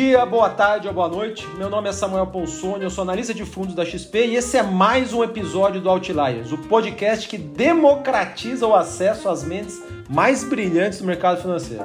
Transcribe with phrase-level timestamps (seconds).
[0.00, 1.46] dia, boa tarde ou boa noite.
[1.58, 4.62] Meu nome é Samuel Ponsoni, eu sou analista de fundos da XP e esse é
[4.62, 9.78] mais um episódio do Outliers, o podcast que democratiza o acesso às mentes
[10.08, 11.84] mais brilhantes do mercado financeiro.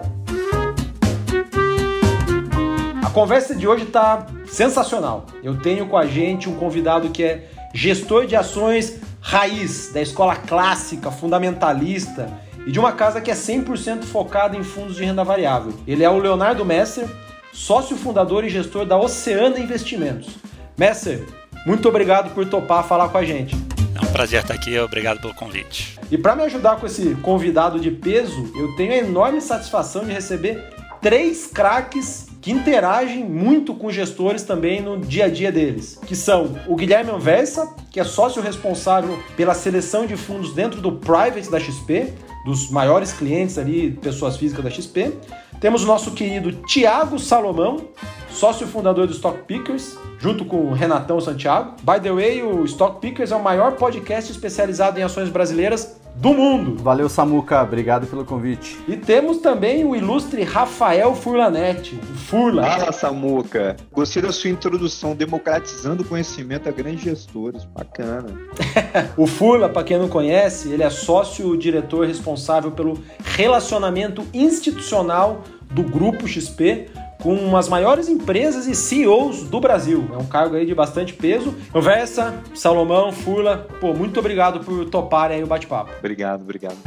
[3.05, 5.25] A conversa de hoje está sensacional.
[5.43, 10.37] Eu tenho com a gente um convidado que é gestor de ações raiz da escola
[10.37, 12.31] clássica, fundamentalista
[12.65, 15.73] e de uma casa que é 100% focada em fundos de renda variável.
[15.85, 17.09] Ele é o Leonardo Messer,
[17.55, 20.35] sócio fundador e gestor da Oceana Investimentos.
[20.77, 21.25] Messer,
[21.65, 23.55] muito obrigado por topar falar com a gente.
[23.95, 25.97] É um prazer estar aqui, obrigado pelo convite.
[26.11, 30.11] E para me ajudar com esse convidado de peso, eu tenho a enorme satisfação de
[30.11, 30.61] receber
[31.01, 36.59] três craques que interagem muito com gestores também no dia a dia deles, que são
[36.67, 41.59] o Guilherme Anversa, que é sócio responsável pela seleção de fundos dentro do Private da
[41.59, 42.13] XP,
[42.45, 45.13] dos maiores clientes ali, pessoas físicas da XP.
[45.59, 47.87] Temos o nosso querido Tiago Salomão,
[48.29, 51.75] sócio fundador do Stock Pickers, junto com o Renatão Santiago.
[51.81, 56.33] By the way, o Stock Pickers é o maior podcast especializado em ações brasileiras do
[56.33, 56.81] mundo.
[56.81, 57.61] Valeu, Samuca.
[57.61, 58.77] Obrigado pelo convite.
[58.87, 62.63] E temos também o ilustre Rafael Furlanetti, o Furla.
[62.63, 63.75] Fala, Samuca.
[63.91, 67.65] Gostei da sua introdução, democratizando o conhecimento a grandes gestores.
[67.65, 68.27] Bacana.
[69.17, 76.27] o Furla, para quem não conhece, ele é sócio-diretor responsável pelo relacionamento institucional do Grupo
[76.27, 76.87] XP,
[77.21, 80.07] com as maiores empresas e CEOs do Brasil.
[80.13, 81.55] É um cargo aí de bastante peso.
[81.71, 85.91] Conversa, Salomão, Furla, pô, muito obrigado por toparem aí o bate-papo.
[85.97, 86.77] Obrigado, obrigado.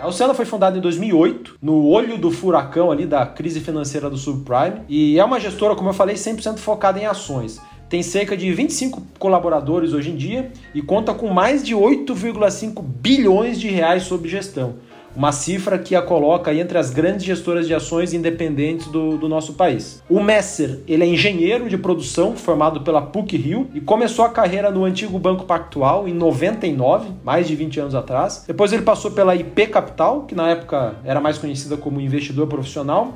[0.00, 4.16] A Oceana foi fundada em 2008, no olho do furacão ali da crise financeira do
[4.16, 7.60] subprime, e é uma gestora, como eu falei, 100% focada em ações
[7.92, 13.60] tem cerca de 25 colaboradores hoje em dia e conta com mais de 8,5 bilhões
[13.60, 14.76] de reais sob gestão
[15.14, 19.52] uma cifra que a coloca entre as grandes gestoras de ações independentes do, do, nosso
[19.52, 20.02] país.
[20.08, 24.70] O Messer, ele é engenheiro de produção formado pela PUC Rio e começou a carreira
[24.70, 28.44] no antigo Banco Pactual em 99, mais de 20 anos atrás.
[28.46, 33.12] Depois ele passou pela IP Capital, que na época era mais conhecida como investidor profissional,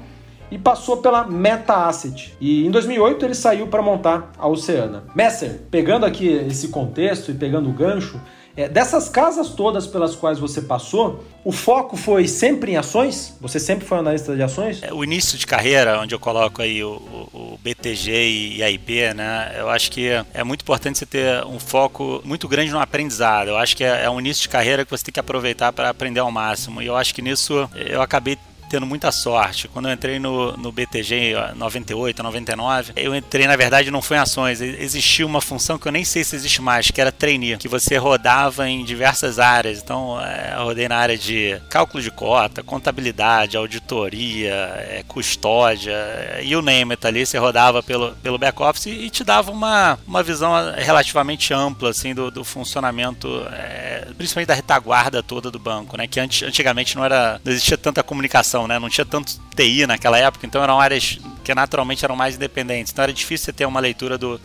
[0.51, 2.35] e passou pela Meta Asset.
[2.41, 5.05] E em 2008 ele saiu para montar a Oceana.
[5.15, 8.21] Messer, pegando aqui esse contexto e pegando o gancho,
[8.57, 13.37] é, dessas casas todas pelas quais você passou, o foco foi sempre em ações?
[13.39, 14.83] Você sempre foi analista de ações?
[14.83, 18.71] É, o início de carreira, onde eu coloco aí o, o, o BTG e a
[18.71, 19.55] IP, né?
[19.59, 23.49] Eu acho que é muito importante você ter um foco muito grande no aprendizado.
[23.49, 25.91] Eu acho que é, é um início de carreira que você tem que aproveitar para
[25.91, 26.81] aprender ao máximo.
[26.81, 28.39] E eu acho que nisso eu acabei
[28.69, 29.69] tendo muita sorte.
[29.69, 34.21] Quando eu entrei no, no BTG 98, 99, eu entrei, na verdade, não foi em
[34.21, 34.61] ações.
[34.61, 37.97] Existia uma função que eu nem sei se existe mais, que era trainee, que você
[37.97, 39.83] rodava em diversas áreas.
[39.83, 45.95] Então, é, eu rodei na área de cálculo de cota, contabilidade, auditoria, é, custódia,
[46.43, 50.23] e o name it ali, você rodava pelo, pelo back-office e te dava uma, uma
[50.23, 56.07] visão relativamente ampla, assim, do, do funcionamento, é, principalmente da retaguarda toda do banco, né?
[56.07, 58.79] Que antes, antigamente não era, não existia tanta comunicação né?
[58.79, 62.93] Não tinha tanto TI naquela época, então eram áreas que naturalmente eram mais independentes.
[62.93, 64.41] Então era difícil você ter uma leitura do,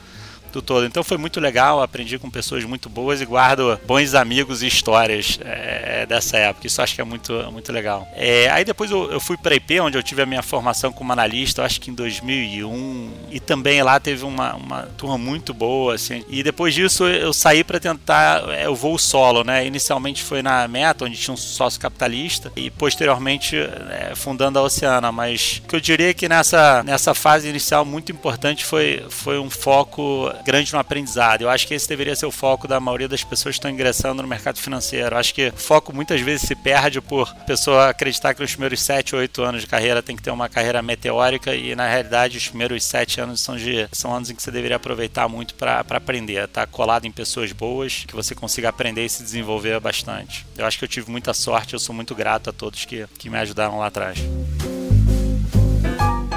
[0.52, 0.86] do todo.
[0.86, 5.40] Então foi muito legal, aprendi com pessoas muito boas e guardo bons amigos e histórias
[5.44, 6.68] é, dessa época.
[6.68, 8.08] Isso acho que é muito, muito legal.
[8.14, 11.12] É, aí depois eu, eu fui para IP, onde eu tive a minha formação como
[11.12, 13.12] analista, acho que em 2001.
[13.32, 16.24] E também lá teve uma, uma turma muito boa, assim.
[16.30, 19.66] E depois disso eu saí para tentar é, o voo solo, né?
[19.66, 25.12] Inicialmente foi na Meta, onde tinha um sócio capitalista, e posteriormente é, fundando a Oceana.
[25.12, 29.40] Mas o que eu diria é que nessa, nessa fase inicial muito importante foi, foi
[29.40, 31.42] um foco grande no aprendizado.
[31.42, 34.22] Eu acho que esse deveria ser o foco da maioria das pessoas que estão ingressando
[34.22, 35.16] no mercado financeiro.
[35.16, 38.82] Eu acho que o foco muitas vezes se perde por pessoa acreditar que os primeiros
[38.82, 42.38] 7 ou 8 anos de carreira tem que ter uma carreira meteórica e na realidade
[42.38, 45.86] os primeiros 7 anos são, de, são anos em que você deveria aproveitar muito para
[45.90, 50.46] aprender, tá colado em pessoas boas, que você consiga aprender e se desenvolver bastante.
[50.58, 53.30] Eu acho que eu tive muita sorte, eu sou muito grato a todos que, que
[53.30, 54.20] me ajudaram lá atrás.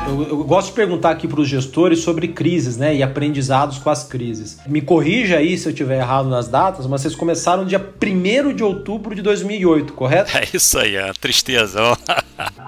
[0.06, 2.94] Eu, eu, gosto de perguntar aqui para os gestores sobre crises, né?
[2.94, 4.58] E aprendizados com as crises.
[4.66, 8.62] Me corrija aí se eu estiver errado nas datas, mas vocês começaram dia 1 de
[8.62, 10.36] outubro de 2008, correto?
[10.36, 11.80] É isso aí, é tristeza.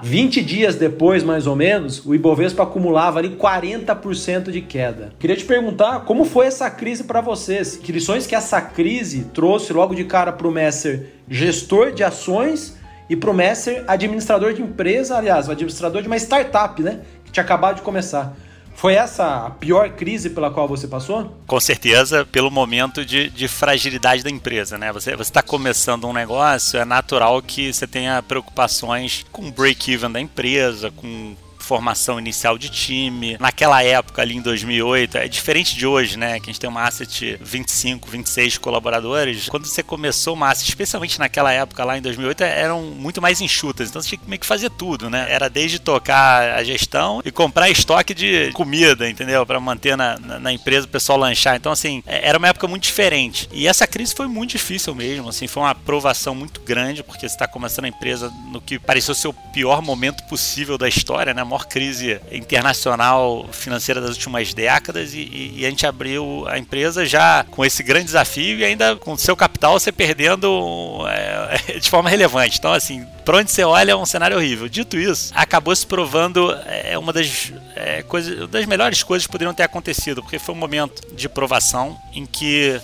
[0.01, 5.13] 20 dias depois, mais ou menos, o Ibovespa acumulava ali 40% de queda.
[5.19, 7.77] Queria te perguntar como foi essa crise para vocês?
[7.77, 12.77] Que lições que essa crise trouxe logo de cara para o Messer, gestor de ações,
[13.09, 16.99] e para o Messer, administrador de empresa, aliás, o administrador de uma startup, né?
[17.31, 18.33] Tinha acabado de começar.
[18.77, 21.35] Foi essa a pior crise pela qual você passou?
[21.47, 24.91] Com certeza, pelo momento de, de fragilidade da empresa, né?
[24.91, 30.21] Você está começando um negócio, é natural que você tenha preocupações com o break-even da
[30.21, 31.35] empresa, com
[31.67, 33.35] formação inicial de time.
[33.39, 36.39] Naquela época, ali em 2008, é diferente de hoje, né?
[36.39, 39.49] Que a gente tem uma asset 25, 26 colaboradores.
[39.49, 43.89] Quando você começou uma asset, especialmente naquela época, lá em 2008, eram muito mais enxutas.
[43.89, 45.27] Então você tinha que meio que fazer tudo, né?
[45.29, 49.45] Era desde tocar a gestão e comprar estoque de comida, entendeu?
[49.45, 51.57] Para manter na, na, na, empresa o pessoal lanchar.
[51.57, 53.49] Então, assim, é, era uma época muito diferente.
[53.51, 57.35] E essa crise foi muito difícil mesmo, assim, foi uma aprovação muito grande, porque você
[57.35, 61.43] está começando a empresa no que pareceu ser o pior momento possível da história, né?
[61.57, 67.43] Maior crise internacional financeira das últimas décadas e, e, a gente abriu a empresa já
[67.49, 72.59] com esse grande desafio e ainda com seu capital você perdendo é, de forma relevante.
[72.59, 74.69] Então, assim, para onde você olha é um cenário horrível.
[74.69, 79.53] Dito isso, acabou se provando é, uma das, é, coisas, das melhores coisas que poderiam
[79.53, 82.79] ter acontecido, porque foi um momento de provação em que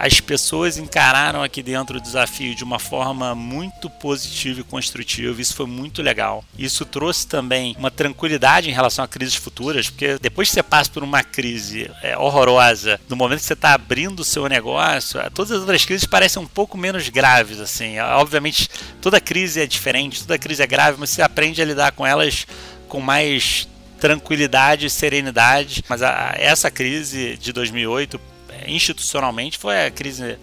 [0.00, 5.42] as pessoas encararam aqui dentro o desafio de uma forma muito positiva e construtiva.
[5.42, 6.42] Isso foi muito legal.
[6.58, 10.90] Isso trouxe também uma tranquilidade em relação a crises futuras, porque depois que você passa
[10.90, 15.52] por uma crise é, horrorosa, no momento que você está abrindo o seu negócio, todas
[15.52, 17.60] as outras crises parecem um pouco menos graves.
[17.60, 17.98] assim.
[17.98, 18.70] Obviamente,
[19.02, 22.46] toda crise é diferente, toda crise é grave, mas você aprende a lidar com elas
[22.88, 23.68] com mais
[24.00, 25.84] tranquilidade e serenidade.
[25.90, 28.29] Mas a, essa crise de 2008
[28.66, 30.38] institucionalmente foi a crise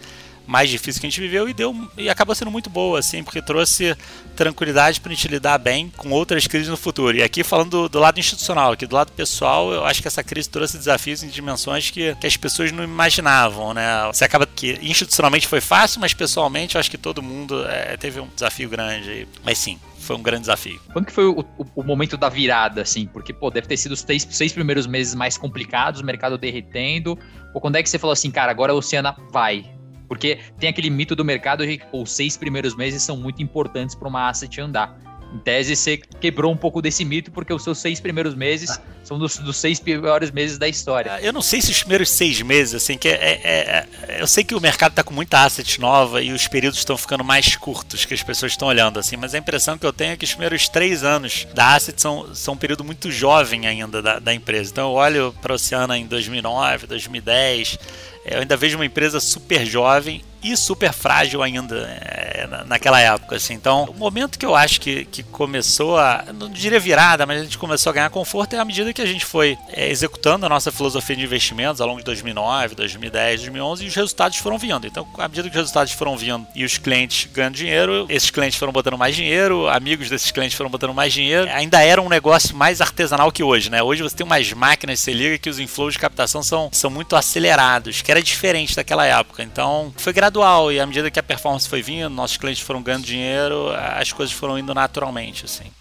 [0.47, 3.41] mais difícil que a gente viveu e deu e acabou sendo muito boa assim porque
[3.41, 3.95] trouxe
[4.35, 7.17] tranquilidade para a gente lidar bem com outras crises no futuro.
[7.17, 10.23] E aqui falando do, do, lado institucional aqui do lado pessoal eu acho que essa
[10.23, 13.85] crise trouxe desafios em dimensões que, que as pessoas não imaginavam né?
[14.07, 18.21] Você acaba que institucionalmente foi fácil mas pessoalmente eu acho que todo mundo é, teve
[18.21, 20.79] um desafio grande mas sim foi um grande desafio.
[20.91, 23.05] Quando que foi o, o, o, momento da virada, assim?
[23.05, 27.17] Porque, pô, deve ter sido os seis, seis primeiros meses mais complicados, o mercado derretendo.
[27.53, 29.69] Ou quando é que você falou assim, cara, agora a Oceana vai?
[30.07, 33.93] Porque tem aquele mito do mercado de que os seis primeiros meses são muito importantes
[33.93, 34.97] para uma asset andar.
[35.33, 39.19] Em tese, você quebrou um pouco desse mito, porque os seus seis primeiros meses são
[39.19, 41.19] dos, dos seis piores meses da história.
[41.21, 44.43] Eu não sei se os primeiros seis meses, assim, que é, é, é eu sei
[44.43, 48.05] que o mercado está com muita asset nova e os períodos estão ficando mais curtos
[48.05, 50.31] que as pessoas estão olhando, assim, mas a impressão que eu tenho é que os
[50.31, 54.71] primeiros três anos da asset são, são um período muito jovem ainda da, da empresa.
[54.71, 57.79] Então eu olho para a Oceana em 2009, 2010,
[58.27, 63.35] eu ainda vejo uma empresa super jovem e super frágil ainda é, naquela época.
[63.35, 63.53] Assim.
[63.53, 67.43] Então, o momento que eu acho que, que começou a, não diria virada, mas a
[67.43, 70.49] gente começou a ganhar conforto é à medida que a gente foi é, executando a
[70.49, 74.85] nossa filosofia de investimentos ao longo de 2009, 2010, 2011 e os resultados foram vindo.
[74.85, 78.57] Então, à medida que os resultados foram vindo e os clientes ganhando dinheiro, esses clientes
[78.57, 81.49] foram botando mais dinheiro, amigos desses clientes foram botando mais dinheiro.
[81.51, 83.81] Ainda era um negócio mais artesanal que hoje, né?
[83.81, 87.15] Hoje você tem umas máquinas, você liga que os inflows de captação são, são muito
[87.15, 89.43] acelerados, que era diferente daquela época.
[89.43, 93.05] Então, foi gradual e à medida que a performance foi vindo, nossos clientes foram ganhando
[93.05, 95.71] dinheiro, as coisas foram indo naturalmente, assim.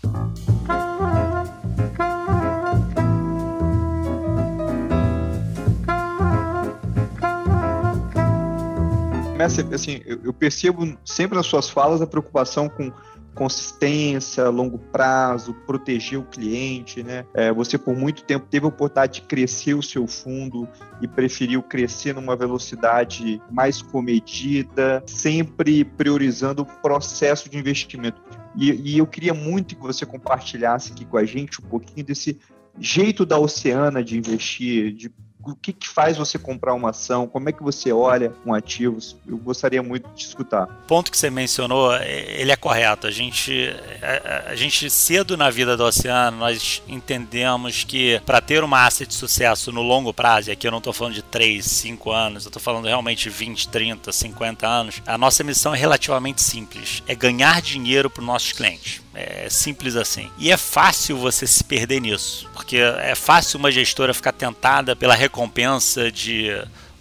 [9.73, 12.91] assim, eu percebo sempre nas suas falas a preocupação com
[13.37, 17.27] consistência, longo prazo, proteger o cliente, né?
[17.35, 20.67] É, você por muito tempo teve a oportunidade de crescer o seu fundo
[21.03, 28.21] e preferiu crescer numa velocidade mais comedida, sempre priorizando o processo de investimento.
[28.57, 32.39] E, e eu queria muito que você compartilhasse aqui com a gente um pouquinho desse
[32.79, 35.11] jeito da Oceana de investir, de
[35.53, 38.99] o que, que faz você comprar uma ação, como é que você olha um ativo.
[39.27, 40.65] Eu gostaria muito de escutar.
[40.65, 43.07] O ponto que você mencionou, é, ele é correto.
[43.07, 48.65] A gente, a, a gente cedo na vida do oceano, nós entendemos que para ter
[48.65, 51.65] uma asset de sucesso no longo prazo, e aqui eu não estou falando de 3,
[51.65, 56.43] 5 anos, eu estou falando realmente 20, 30, 50 anos, a nossa missão é relativamente
[56.43, 57.03] simples.
[57.07, 59.01] É ganhar dinheiro para os nossos clientes.
[59.15, 60.31] É simples assim.
[60.37, 65.15] E é fácil você se perder nisso, porque é fácil uma gestora ficar tentada pela
[65.37, 66.51] recompensa de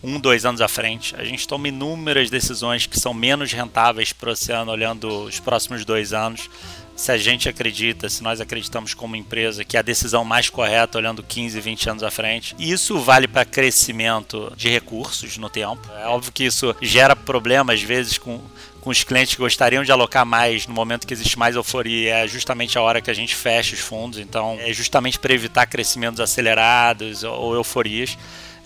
[0.04, 1.16] um, dois anos à frente.
[1.16, 5.86] A gente toma inúmeras decisões que são menos rentáveis para o oceano olhando os próximos
[5.86, 6.50] dois anos.
[6.96, 10.98] Se a gente acredita, se nós acreditamos como empresa que é a decisão mais correta
[10.98, 12.56] olhando 15, 20 anos à frente.
[12.58, 15.82] E isso vale para crescimento de recursos no tempo.
[16.00, 18.40] É óbvio que isso gera problemas às vezes com
[18.86, 22.28] com os clientes que gostariam de alocar mais no momento que existe mais euforia, é
[22.28, 24.20] justamente a hora que a gente fecha os fundos.
[24.20, 28.16] Então, é justamente para evitar crescimentos acelerados ou euforias.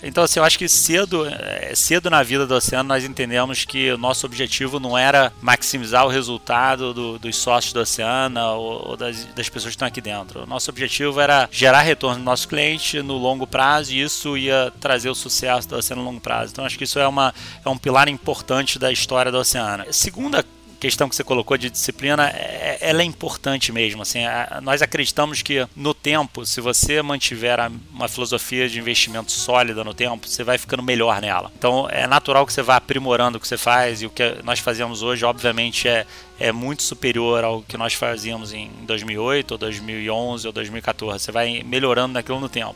[0.02, 3.90] Então, assim, eu acho que cedo, é, cedo na vida do oceano nós entendemos que
[3.92, 8.96] o nosso objetivo não era maximizar o resultado do, dos sócios do oceano ou, ou
[8.96, 10.44] das, das, pessoas que estão aqui dentro.
[10.44, 14.72] O nosso objetivo era gerar retorno do nosso cliente no longo prazo e isso ia
[14.80, 16.52] trazer o sucesso do oceano no longo prazo.
[16.52, 19.84] Então, acho que isso é, uma, é um pilar importante da história do oceano.
[19.90, 20.44] Segunda
[20.80, 24.00] questão que você colocou de disciplina, é, ela é importante mesmo.
[24.00, 24.20] Assim,
[24.62, 27.58] nós acreditamos que no tempo, se você mantiver
[27.92, 31.52] uma filosofia de investimento sólida no tempo, você vai ficando melhor nela.
[31.56, 34.58] Então é natural que você vá aprimorando o que você faz e o que nós
[34.58, 36.06] fazemos hoje, obviamente, é,
[36.38, 41.24] é muito superior ao que nós fazíamos em 2008, ou 2011 ou 2014.
[41.24, 42.74] Você vai melhorando naquilo no tempo.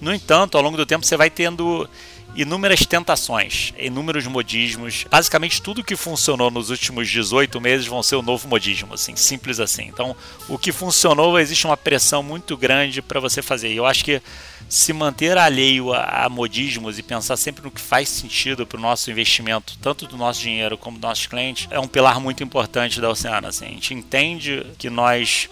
[0.00, 1.88] No entanto, ao longo do tempo, você vai tendo
[2.34, 5.04] inúmeras tentações, inúmeros modismos.
[5.10, 9.60] Basicamente, tudo que funcionou nos últimos 18 meses vão ser o novo modismo, assim, simples
[9.60, 9.84] assim.
[9.84, 10.16] Então,
[10.48, 13.72] o que funcionou, existe uma pressão muito grande para você fazer.
[13.72, 14.22] E eu acho que
[14.68, 18.80] se manter alheio a, a modismos e pensar sempre no que faz sentido para o
[18.80, 23.00] nosso investimento, tanto do nosso dinheiro como dos nossos clientes, é um pilar muito importante
[23.00, 23.48] da Oceana.
[23.48, 23.66] Assim.
[23.66, 25.48] A gente entende que nós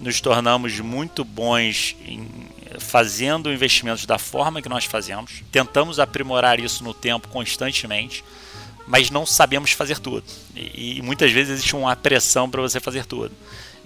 [0.00, 2.26] nos tornamos muito bons em
[2.78, 8.24] fazendo investimentos da forma que nós fazemos, tentamos aprimorar isso no tempo constantemente,
[8.86, 10.24] mas não sabemos fazer tudo.
[10.54, 13.32] E, e muitas vezes existe uma pressão para você fazer tudo.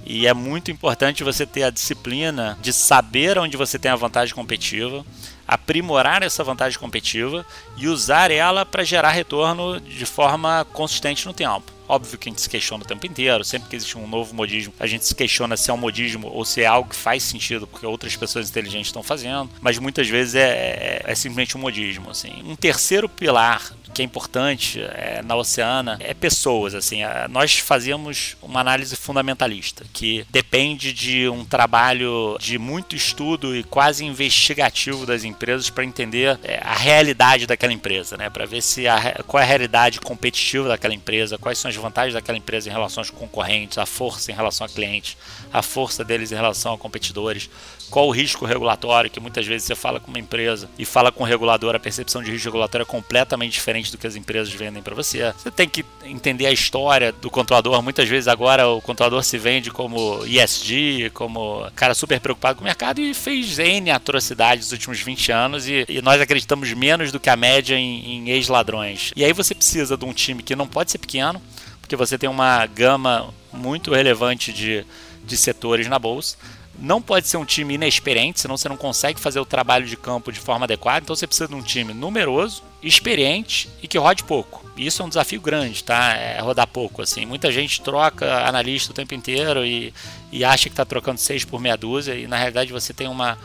[0.04, 4.35] E é muito importante você ter a disciplina de saber onde você tem a vantagem
[4.35, 5.04] competitiva,
[5.47, 7.45] aprimorar essa vantagem competitiva
[7.76, 11.77] e usar ela para gerar retorno de forma consistente no tempo.
[11.88, 14.73] Óbvio que a gente se questiona o tempo inteiro, sempre que existe um novo modismo,
[14.78, 17.66] a gente se questiona se é um modismo ou se é algo que faz sentido
[17.66, 22.11] porque outras pessoas inteligentes estão fazendo, mas muitas vezes é, é, é simplesmente um modismo.
[22.11, 22.42] Assim.
[22.45, 26.73] Um terceiro pilar que é importante é, na Oceana é pessoas.
[26.73, 27.00] Assim,
[27.31, 34.05] nós fazemos uma análise fundamentalista que depende de um trabalho de muito estudo e quase
[34.05, 38.31] investigativo das empresas para entender é, a realidade daquela empresa, né?
[38.31, 42.14] Para ver se a, qual é a realidade competitiva daquela empresa, quais são as vantagens
[42.14, 45.17] daquela empresa em relação aos concorrentes, a força em relação a clientes,
[45.52, 47.50] a força deles em relação a competidores,
[47.90, 51.25] qual o risco regulatório, que muitas vezes você fala com uma empresa e fala com
[51.25, 54.83] o regulador, a percepção de risco regulatório é completamente diferente do que as empresas vendem
[54.83, 55.33] para você.
[55.37, 57.80] Você tem que entender a história do controlador.
[57.83, 62.64] Muitas vezes agora o controlador se vende como ESG, como cara super preocupado com o
[62.64, 67.18] mercado e fez N atrocidades nos últimos 20 anos e, e nós acreditamos menos do
[67.18, 69.12] que a média em, em ex-ladrões.
[69.16, 71.40] E aí você precisa de um time que não pode ser pequeno,
[71.80, 74.85] porque você tem uma gama muito relevante de,
[75.25, 76.37] de setores na bolsa
[76.80, 80.30] não pode ser um time inexperiente, senão você não consegue fazer o trabalho de campo
[80.30, 81.00] de forma adequada.
[81.02, 84.64] Então você precisa de um time numeroso, experiente e que rode pouco.
[84.76, 86.14] E isso é um desafio grande, tá?
[86.14, 87.02] É rodar pouco.
[87.02, 89.92] Assim, muita gente troca analista o tempo inteiro e,
[90.30, 93.37] e acha que está trocando seis por meia dúzia e na realidade você tem uma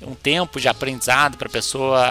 [0.00, 2.06] um tempo de aprendizado para a pessoa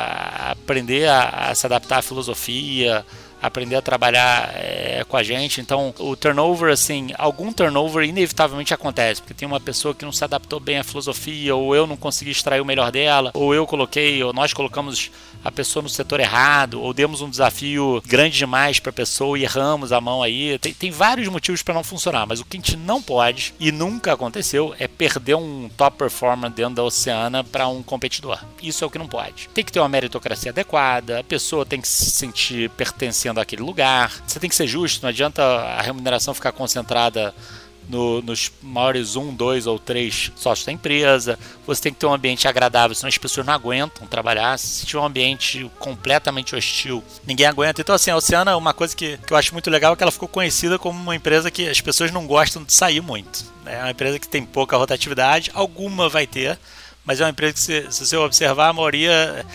[0.51, 3.05] aprender a, a se adaptar à filosofia,
[3.41, 5.61] aprender a trabalhar é, com a gente.
[5.61, 10.23] Então, o turnover, assim, algum turnover inevitavelmente acontece, porque tem uma pessoa que não se
[10.23, 14.23] adaptou bem à filosofia, ou eu não consegui extrair o melhor dela, ou eu coloquei,
[14.23, 15.11] ou nós colocamos
[15.43, 19.43] a pessoa no setor errado, ou demos um desafio grande demais para a pessoa e
[19.43, 20.57] erramos a mão aí.
[20.59, 23.71] Tem, tem vários motivos para não funcionar, mas o que a gente não pode, e
[23.71, 28.43] nunca aconteceu, é perder um top performer dentro da Oceana para um competidor.
[28.61, 29.49] Isso é o que não pode.
[29.53, 34.21] Tem que ter uma meritocracia adequada, a pessoa tem que se sentir pertencendo àquele lugar,
[34.25, 37.33] você tem que ser justo, não adianta a remuneração ficar concentrada
[37.89, 41.37] no, nos maiores um, dois ou três sócios da empresa.
[41.65, 44.57] Você tem que ter um ambiente agradável, senão as pessoas não aguentam trabalhar.
[44.57, 47.81] Se tiver um ambiente completamente hostil, ninguém aguenta.
[47.81, 50.11] Então, assim, a Oceana, uma coisa que, que eu acho muito legal é que ela
[50.11, 53.45] ficou conhecida como uma empresa que as pessoas não gostam de sair muito.
[53.65, 56.57] É uma empresa que tem pouca rotatividade, alguma vai ter,
[57.03, 59.45] mas é uma empresa que, se, se você observar, a maioria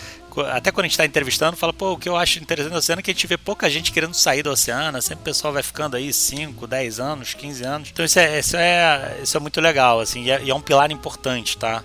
[0.40, 3.00] até quando a gente está entrevistando, fala, pô, o que eu acho interessante da Oceana
[3.00, 5.62] é que a gente vê pouca gente querendo sair da Oceana, sempre o pessoal vai
[5.62, 7.90] ficando aí 5, 10 anos, 15 anos.
[7.92, 10.60] Então isso é, isso é, isso é muito legal, assim, e é, e é um
[10.60, 11.82] pilar importante, tá?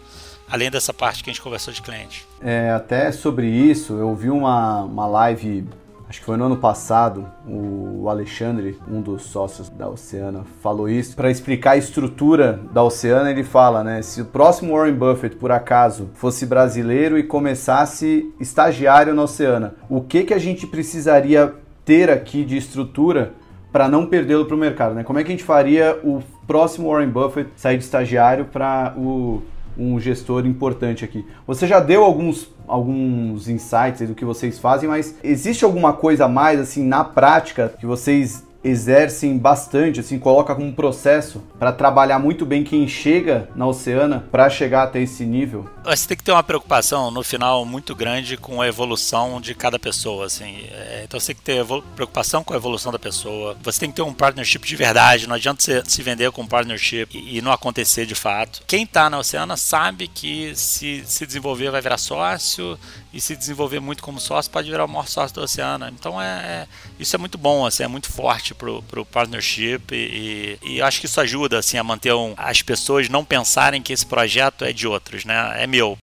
[0.49, 2.25] Além dessa parte que a gente conversou de cliente.
[2.41, 5.65] É, até sobre isso, eu vi uma, uma live
[6.09, 11.15] acho que foi no ano passado, o Alexandre, um dos sócios da Oceana, falou isso.
[11.15, 14.01] Para explicar a estrutura da Oceana, ele fala, né?
[14.01, 20.01] Se o próximo Warren Buffett, por acaso, fosse brasileiro e começasse estagiário na Oceana, o
[20.01, 23.33] que, que a gente precisaria ter aqui de estrutura
[23.71, 25.03] para não perdê-lo para o mercado, né?
[25.03, 29.41] Como é que a gente faria o próximo Warren Buffett sair de estagiário para o
[29.77, 31.25] um gestor importante aqui.
[31.45, 36.29] Você já deu alguns, alguns insights do que vocês fazem, mas existe alguma coisa a
[36.29, 42.19] mais assim na prática que vocês exercem bastante, assim, coloca como um processo para trabalhar
[42.19, 45.69] muito bem quem chega na Oceana para chegar até esse nível?
[45.83, 49.79] Você tem que ter uma preocupação no final muito grande com a evolução de cada
[49.79, 50.65] pessoa, assim.
[50.71, 53.55] É, então você tem que ter preocupação com a evolução da pessoa.
[53.63, 55.27] Você tem que ter um partnership de verdade.
[55.27, 58.61] Não adianta você se vender com um partnership e, não acontecer de fato.
[58.67, 62.77] Quem está na Oceana sabe que se se desenvolver vai virar sócio
[63.13, 65.91] e se desenvolver muito como sócio pode virar o maior sócio da Oceana.
[65.97, 66.67] Então é, é
[66.99, 70.99] isso é muito bom, assim, é muito forte pro, pro partnership e, e, e acho
[70.99, 74.73] que isso ajuda assim a manter um, as pessoas não pensarem que esse projeto é
[74.73, 75.63] de outros, né?
[75.63, 75.97] É meu.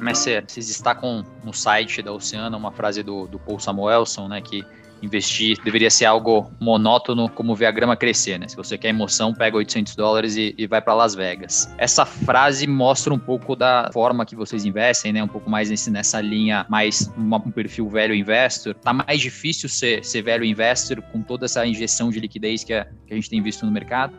[0.00, 4.64] Mas vocês destacam no site da Oceana uma frase do, do Paul Samuelson, né, que
[5.02, 8.48] investir deveria ser algo monótono, como ver a grama crescer, né?
[8.48, 11.72] Se você quer emoção, pega 800 dólares e, e vai para Las Vegas.
[11.78, 15.22] Essa frase mostra um pouco da forma que vocês investem, né?
[15.22, 18.74] Um pouco mais nesse, nessa linha, mais uma, um perfil velho investor.
[18.74, 22.86] Tá mais difícil ser, ser velho investor com toda essa injeção de liquidez que a,
[23.06, 24.12] que a gente tem visto no mercado?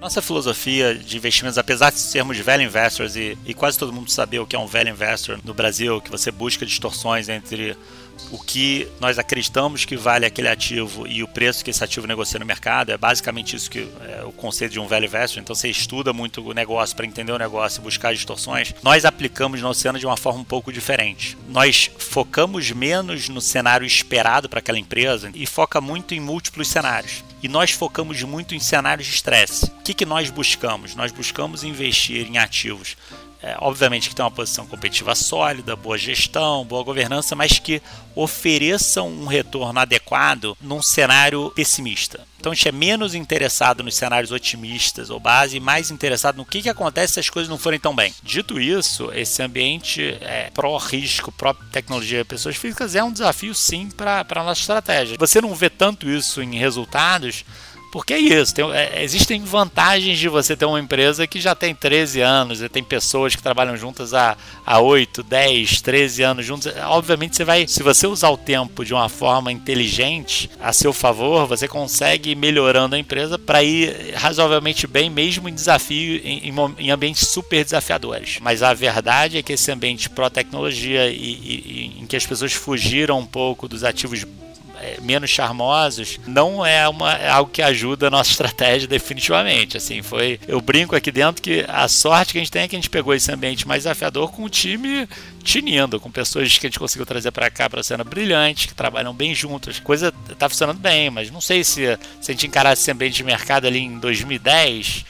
[0.00, 4.38] Nossa filosofia de investimentos, apesar de sermos velho investors e, e, quase todo mundo saber
[4.38, 7.76] o que é um velho investor no Brasil, que você busca distorções entre
[8.30, 12.38] o que nós acreditamos que vale aquele ativo e o preço que esse ativo negocia
[12.38, 12.92] no mercado.
[12.92, 15.42] É basicamente isso que é o conceito de um velho investor.
[15.42, 18.74] Então você estuda muito o negócio para entender o negócio e buscar distorções.
[18.82, 21.36] Nós aplicamos no Oceano de uma forma um pouco diferente.
[21.48, 27.24] Nós focamos menos no cenário esperado para aquela empresa e foca muito em múltiplos cenários.
[27.42, 29.66] E nós focamos muito em cenários de estresse.
[29.66, 30.94] O que, que nós buscamos?
[30.94, 32.96] Nós buscamos investir em ativos
[33.42, 37.80] é, obviamente que tem uma posição competitiva sólida, boa gestão, boa governança, mas que
[38.14, 42.26] ofereçam um retorno adequado num cenário pessimista.
[42.38, 46.62] Então a gente é menos interessado nos cenários otimistas ou base mais interessado no que,
[46.62, 48.14] que acontece se as coisas não forem tão bem.
[48.22, 54.44] Dito isso, esse ambiente é, pró-risco, pró-tecnologia pessoas físicas é um desafio sim para a
[54.44, 55.16] nossa estratégia.
[55.18, 57.44] Você não vê tanto isso em resultados
[57.90, 61.74] porque é isso, tem, é, existem vantagens de você ter uma empresa que já tem
[61.74, 66.72] 13 anos, e tem pessoas que trabalham juntas há, há 8, 10, 13 anos juntos.
[66.86, 71.46] Obviamente você vai, se você usar o tempo de uma forma inteligente a seu favor,
[71.46, 76.90] você consegue ir melhorando a empresa para ir razoavelmente bem, mesmo em desafio, em, em,
[76.90, 78.38] ambientes super desafiadores.
[78.40, 82.52] Mas a verdade é que esse ambiente pró-tecnologia e, e, e em que as pessoas
[82.52, 84.49] fugiram um pouco dos ativos é,
[85.02, 89.76] menos charmosos, não é, uma, é algo que ajuda a nossa estratégia definitivamente.
[89.76, 90.40] Assim, foi.
[90.46, 92.90] Eu brinco aqui dentro que a sorte que a gente tem é que a gente
[92.90, 95.08] pegou esse ambiente mais desafiador com o time
[95.42, 99.14] tinindo, com pessoas que a gente conseguiu trazer para cá para cena brilhante, que trabalham
[99.14, 99.80] bem juntas.
[99.80, 103.24] Coisa tá funcionando bem, mas não sei se, se a gente encarasse esse ambiente de
[103.24, 105.04] mercado ali em 2010,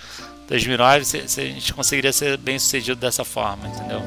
[0.48, 4.02] 2009, se, se a gente conseguiria ser bem sucedido dessa forma, entendeu?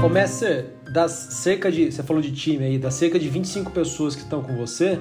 [0.00, 4.22] Começa das cerca de, você falou de time aí, das cerca de 25 pessoas que
[4.22, 5.00] estão com você,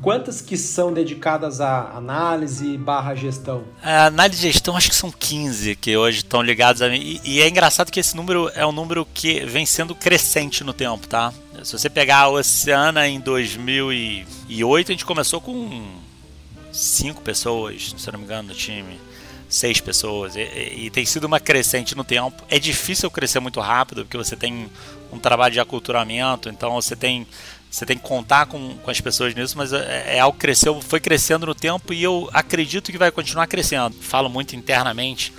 [0.00, 3.64] quantas que são dedicadas à análise barra gestão?
[3.82, 7.20] A análise e gestão acho que são 15 que hoje estão ligados a mim.
[7.22, 10.72] E, e, é engraçado que esse número é um número que vem sendo crescente no
[10.72, 11.34] tempo, tá?
[11.62, 15.86] Se você pegar a Oceana em 2008, a gente começou com
[16.72, 18.98] 5 pessoas, se não me engano, no time
[19.48, 20.36] seis pessoas.
[20.36, 22.42] E, e, tem sido uma crescente no tempo.
[22.48, 24.68] É difícil crescer muito rápido, porque você tem
[25.12, 27.26] um trabalho de aculturamento, então você tem,
[27.70, 30.80] você tem que contar com, com as pessoas nisso, mas é, é algo que cresceu,
[30.80, 33.96] foi crescendo no tempo e eu acredito que vai continuar crescendo.
[34.00, 35.32] Falo muito internamente.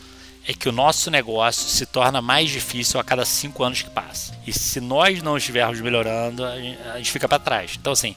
[0.50, 4.34] É que o nosso negócio se torna mais difícil a cada cinco anos que passa.
[4.48, 7.78] E se nós não estivermos melhorando, a gente, a gente fica para trás.
[7.78, 8.16] Então, assim,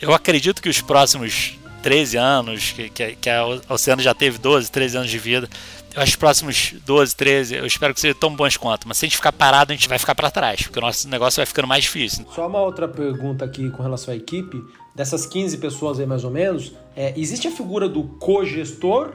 [0.00, 4.70] eu acredito que os próximos 13 anos, que, que, que a Oceano já teve 12,
[4.70, 5.48] 13 anos de vida.
[5.94, 8.86] Eu acho que os próximos 12, 13, eu espero que sejam tão bons quanto.
[8.86, 11.08] Mas se a gente ficar parado, a gente vai ficar para trás, porque o nosso
[11.08, 12.24] negócio vai ficando mais difícil.
[12.34, 14.62] Só uma outra pergunta aqui com relação à equipe.
[14.94, 19.12] Dessas 15 pessoas aí, mais ou menos, é, existe a figura do co-gestor?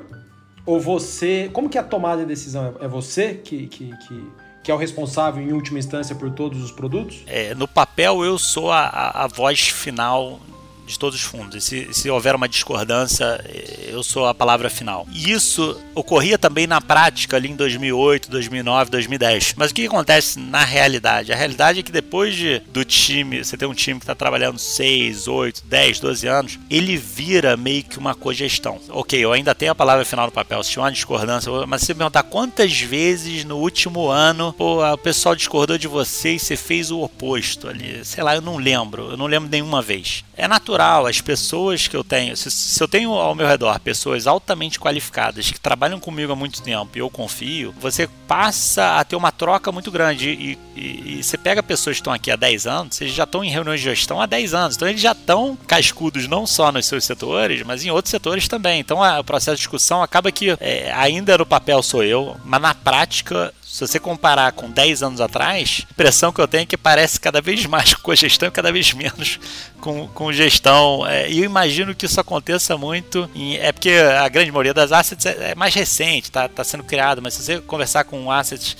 [0.65, 1.49] Ou você.
[1.54, 2.75] Como que é a tomada de decisão?
[2.82, 4.23] É você que, que, que
[4.65, 7.21] que é o responsável em última instância por todos os produtos?
[7.28, 10.39] É, no papel eu sou a, a, a voz final
[10.85, 11.55] de todos os fundos.
[11.55, 13.43] E se, se houver uma discordância,
[13.87, 15.07] eu sou a palavra final.
[15.11, 19.53] E isso ocorria também na prática ali em 2008, 2009, 2010.
[19.57, 21.31] Mas o que acontece na realidade?
[21.31, 24.59] A realidade é que depois de, do time, você tem um time que está trabalhando
[24.59, 28.79] 6, 8, 10, 12 anos, ele vira meio que uma cogestão.
[28.89, 31.87] Ok, eu ainda tenho a palavra final no papel, se tiver uma discordância, mas se
[31.87, 36.55] você perguntar quantas vezes no último ano pô, o pessoal discordou de você e você
[36.55, 40.23] fez o oposto ali, sei lá, eu não lembro, eu não lembro nenhuma vez.
[40.37, 41.07] É natural.
[41.07, 45.49] As pessoas que eu tenho, se, se, eu tenho ao meu redor pessoas altamente qualificadas
[45.49, 49.71] que trabalham comigo há muito tempo e eu confio, você passa a ter uma troca
[49.71, 50.29] muito grande.
[50.29, 53.43] E, e, e você pega pessoas que estão aqui há 10 anos, eles já estão
[53.43, 54.75] em reuniões de gestão há 10 anos.
[54.75, 58.79] Então eles já estão cascudos não só nos seus setores, mas em outros setores também.
[58.79, 62.61] Então a, o processo de discussão acaba que é, ainda no papel sou eu, mas
[62.61, 66.65] na prática se você comparar com 10 anos atrás, a impressão que eu tenho é
[66.65, 69.38] que parece cada vez mais com gestão e cada vez menos
[69.81, 71.05] com, com gestão.
[71.05, 73.29] É, e eu imagino que isso aconteça muito.
[73.35, 76.85] Em, é porque a grande maioria das assets é, é mais recente, está tá sendo
[76.85, 78.77] criado, mas se você conversar com assets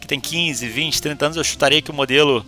[0.00, 2.44] que tem 15, 20, 30 anos, eu chutaria que o modelo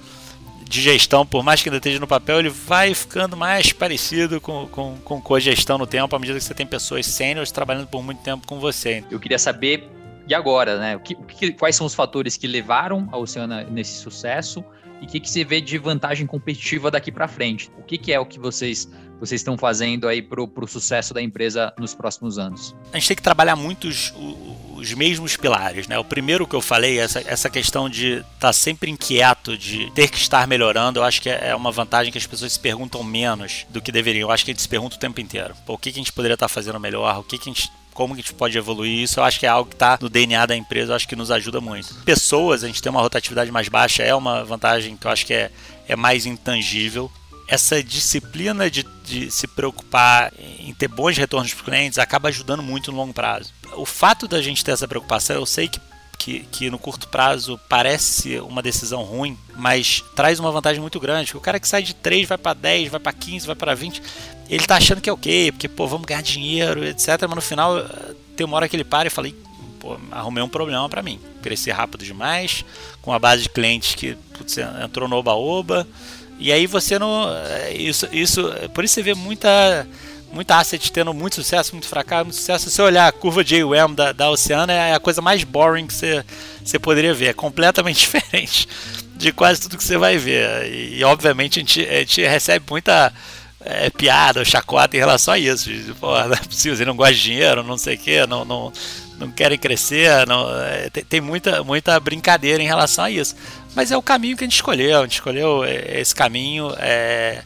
[0.69, 4.67] de gestão, por mais que ainda esteja no papel, ele vai ficando mais parecido com,
[4.67, 8.21] com, com cogestão no tempo, à medida que você tem pessoas sêniores trabalhando por muito
[8.21, 9.05] tempo com você.
[9.13, 9.89] Eu queria saber
[10.27, 10.97] e agora, né?
[10.97, 14.65] O que, o que, quais são os fatores que levaram a Oceana nesse sucesso
[15.01, 17.71] e o que, que você vê de vantagem competitiva daqui para frente?
[17.79, 18.89] O que, que, é o que vocês
[19.21, 22.75] vocês estão fazendo aí para o sucesso da empresa nos próximos anos?
[22.93, 24.13] A gente tem que trabalhar muito os,
[24.77, 25.99] os mesmos pilares, né?
[25.99, 30.09] O primeiro que eu falei, essa, essa questão de estar tá sempre inquieto, de ter
[30.09, 33.03] que estar melhorando, eu acho que é, é uma vantagem que as pessoas se perguntam
[33.03, 34.29] menos do que deveriam.
[34.29, 35.55] Eu acho que a gente se pergunta o tempo inteiro.
[35.65, 37.21] Pô, o que, que a gente poderia estar tá fazendo melhor?
[37.21, 39.49] O que, que a gente como a gente pode evoluir isso, eu acho que é
[39.49, 41.95] algo que está no DNA da empresa, eu acho que nos ajuda muito.
[42.05, 45.33] Pessoas, a gente tem uma rotatividade mais baixa, é uma vantagem que eu acho que
[45.33, 45.51] é,
[45.89, 47.11] é mais intangível.
[47.47, 52.63] Essa disciplina de, de se preocupar em ter bons retornos para os clientes acaba ajudando
[52.63, 53.53] muito no longo prazo.
[53.77, 55.79] O fato da gente ter essa preocupação, eu sei que
[56.25, 61.37] que, que, no curto prazo parece uma decisão ruim, mas traz uma vantagem muito grande.
[61.37, 64.03] O cara que sai de 3 vai para 10, vai para 15, vai para 20,
[64.49, 67.09] ele tá achando que é ok, porque, pô, vamos ganhar dinheiro, etc.
[67.29, 67.77] Mas no final,
[68.35, 69.29] tem uma hora que ele para e fala,
[69.79, 71.21] pô, arrumei um problema para mim.
[71.43, 72.65] Cresci rápido demais,
[73.03, 75.87] com uma base de clientes que putz, entrou no oba-oba.
[76.39, 77.27] E aí você não.
[77.75, 79.87] Isso, isso, por isso você vê muita
[80.35, 82.69] muita asset tendo muito sucesso, muito fracasso, muito sucesso.
[82.69, 85.87] Se você olhar a curva de AUM da, da Oceana, é a coisa mais boring
[85.87, 86.25] que você,
[86.63, 87.27] você poderia ver.
[87.27, 88.69] É completamente diferente
[89.17, 90.67] de quase tudo que você vai ver.
[90.71, 93.13] E, e obviamente, a gente, a gente recebe muita
[93.61, 95.71] é, piada chacota em relação a isso.
[96.01, 98.73] Pô, não é possível, você não gosta de dinheiro, não sei o quê, não, não,
[99.19, 100.27] não querem crescer.
[100.27, 103.37] Não, é, tem, tem, muita, muita brincadeira em relação a isso.
[103.75, 104.99] Mas é o caminho que a gente escolheu.
[104.99, 106.75] A gente escolheu é, esse caminho.
[106.79, 107.43] É,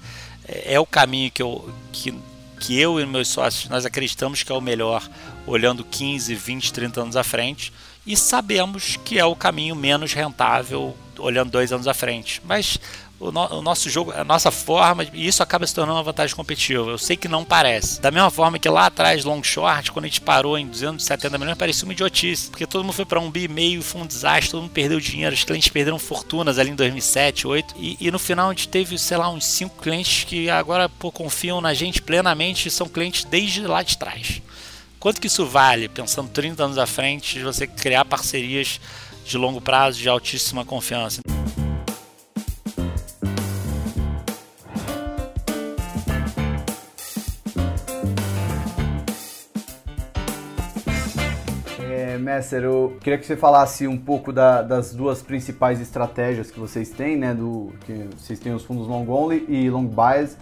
[0.48, 2.14] é o caminho que, eu, que,
[2.58, 5.08] que eu e meus sócios nós acreditamos que é o melhor,
[5.46, 7.72] olhando 15, 20, 30 anos à frente.
[8.06, 12.40] E sabemos que é o caminho menos rentável olhando dois anos à frente.
[12.44, 12.78] Mas
[13.20, 16.35] o, no, o, nosso jogo, a nossa forma, e isso acaba se tornando uma vantagem
[16.37, 16.90] competitiva.
[16.90, 18.00] Eu sei que não parece.
[18.00, 21.59] Da mesma forma que lá atrás, long short, quando a gente parou em 270 milhões,
[21.59, 24.62] parecia uma idiotice, porque todo mundo foi para um bi meio, foi um desastre, todo
[24.62, 28.50] mundo perdeu dinheiro, os clientes perderam fortunas ali em 2007, 2008, e, e no final
[28.50, 32.70] a gente teve, sei lá, uns 5 clientes que agora pô, confiam na gente plenamente,
[32.70, 34.40] são clientes desde lá de trás.
[35.00, 38.81] Quanto que isso vale, pensando 30 anos à frente, de você criar parcerias
[39.24, 41.20] de longo prazo, de altíssima confiança?
[52.18, 56.90] Messer, eu queria que você falasse um pouco da, das duas principais estratégias que vocês
[56.90, 57.35] têm, né?
[57.35, 60.37] Do, que vocês têm os fundos long only e long bias.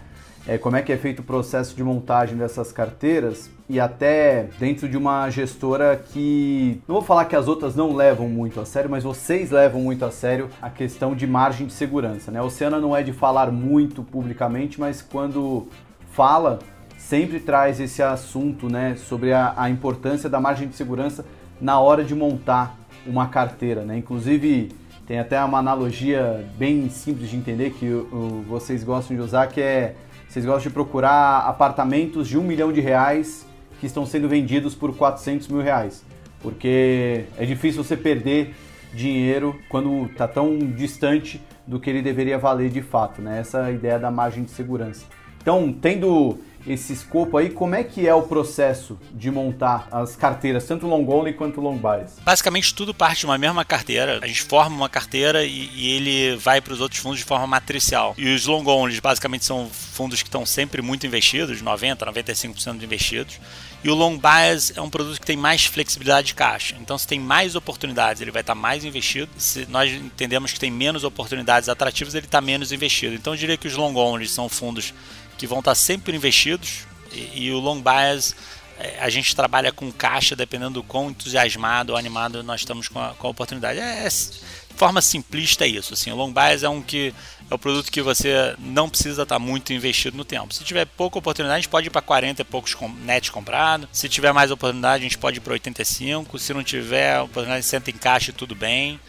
[0.47, 4.87] É, como é que é feito o processo de montagem dessas carteiras e até dentro
[4.87, 8.89] de uma gestora que não vou falar que as outras não levam muito a sério,
[8.89, 12.39] mas vocês levam muito a sério a questão de margem de segurança, né?
[12.39, 15.67] A Oceana não é de falar muito publicamente, mas quando
[16.11, 16.59] fala
[16.97, 21.23] sempre traz esse assunto, né, sobre a, a importância da margem de segurança
[21.59, 23.97] na hora de montar uma carteira, né?
[23.97, 24.69] Inclusive
[25.07, 29.61] tem até uma analogia bem simples de entender que o, vocês gostam de usar, que
[29.61, 29.95] é
[30.27, 33.47] vocês gostam de procurar apartamentos de um milhão de reais
[33.79, 36.03] que estão sendo vendidos por 400 mil reais,
[36.41, 38.53] porque é difícil você perder
[38.93, 43.39] dinheiro quando está tão distante do que ele deveria valer de fato, né?
[43.39, 45.05] Essa é a ideia da margem de segurança.
[45.41, 50.65] Então, tendo esse escopo aí, como é que é o processo de montar as carteiras,
[50.65, 52.17] tanto long only quanto long bias?
[52.23, 54.19] Basicamente tudo parte de uma mesma carteira.
[54.21, 57.47] A gente forma uma carteira e, e ele vai para os outros fundos de forma
[57.47, 58.13] matricial.
[58.17, 63.39] E os long only basicamente são fundos que estão sempre muito investidos, 90, 95% investidos.
[63.83, 66.75] E o long bias é um produto que tem mais flexibilidade de caixa.
[66.81, 69.29] Então, se tem mais oportunidades, ele vai estar mais investido.
[69.37, 73.15] Se nós entendemos que tem menos oportunidades atrativas, ele está menos investido.
[73.15, 74.93] Então, eu diria que os long only são fundos
[75.37, 78.35] que vão estar sempre investidos e, e o long bias
[78.79, 82.99] é, a gente trabalha com caixa dependendo do quão entusiasmado ou animado nós estamos com
[82.99, 83.79] a, com a oportunidade.
[83.79, 84.09] É, é
[84.77, 85.93] forma simplista é isso.
[85.93, 87.13] Assim, o long bias é um que
[87.49, 90.53] é o produto que você não precisa estar muito investido no tempo.
[90.53, 93.89] Se tiver pouca oportunidade, a gente pode ir para 40 e poucos net comprado.
[93.91, 96.37] Se tiver mais oportunidade, a gente pode ir para 85.
[96.37, 98.99] Se não tiver oportunidade, senta em caixa e tudo bem.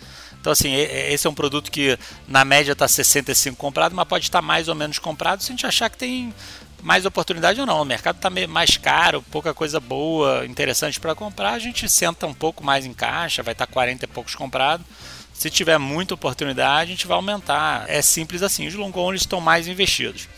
[0.49, 4.41] Então, assim, esse é um produto que na média está 65 comprado, mas pode estar
[4.41, 6.33] mais ou menos comprado se a gente achar que tem
[6.83, 7.83] mais oportunidade ou não.
[7.83, 11.53] O mercado está mais caro, pouca coisa boa, interessante para comprar.
[11.53, 14.83] A gente senta um pouco mais em caixa, vai estar 40 e poucos comprado.
[15.35, 17.85] Se tiver muita oportunidade, a gente vai aumentar.
[17.87, 18.67] É simples assim.
[18.67, 20.31] Os long only estão mais investidos.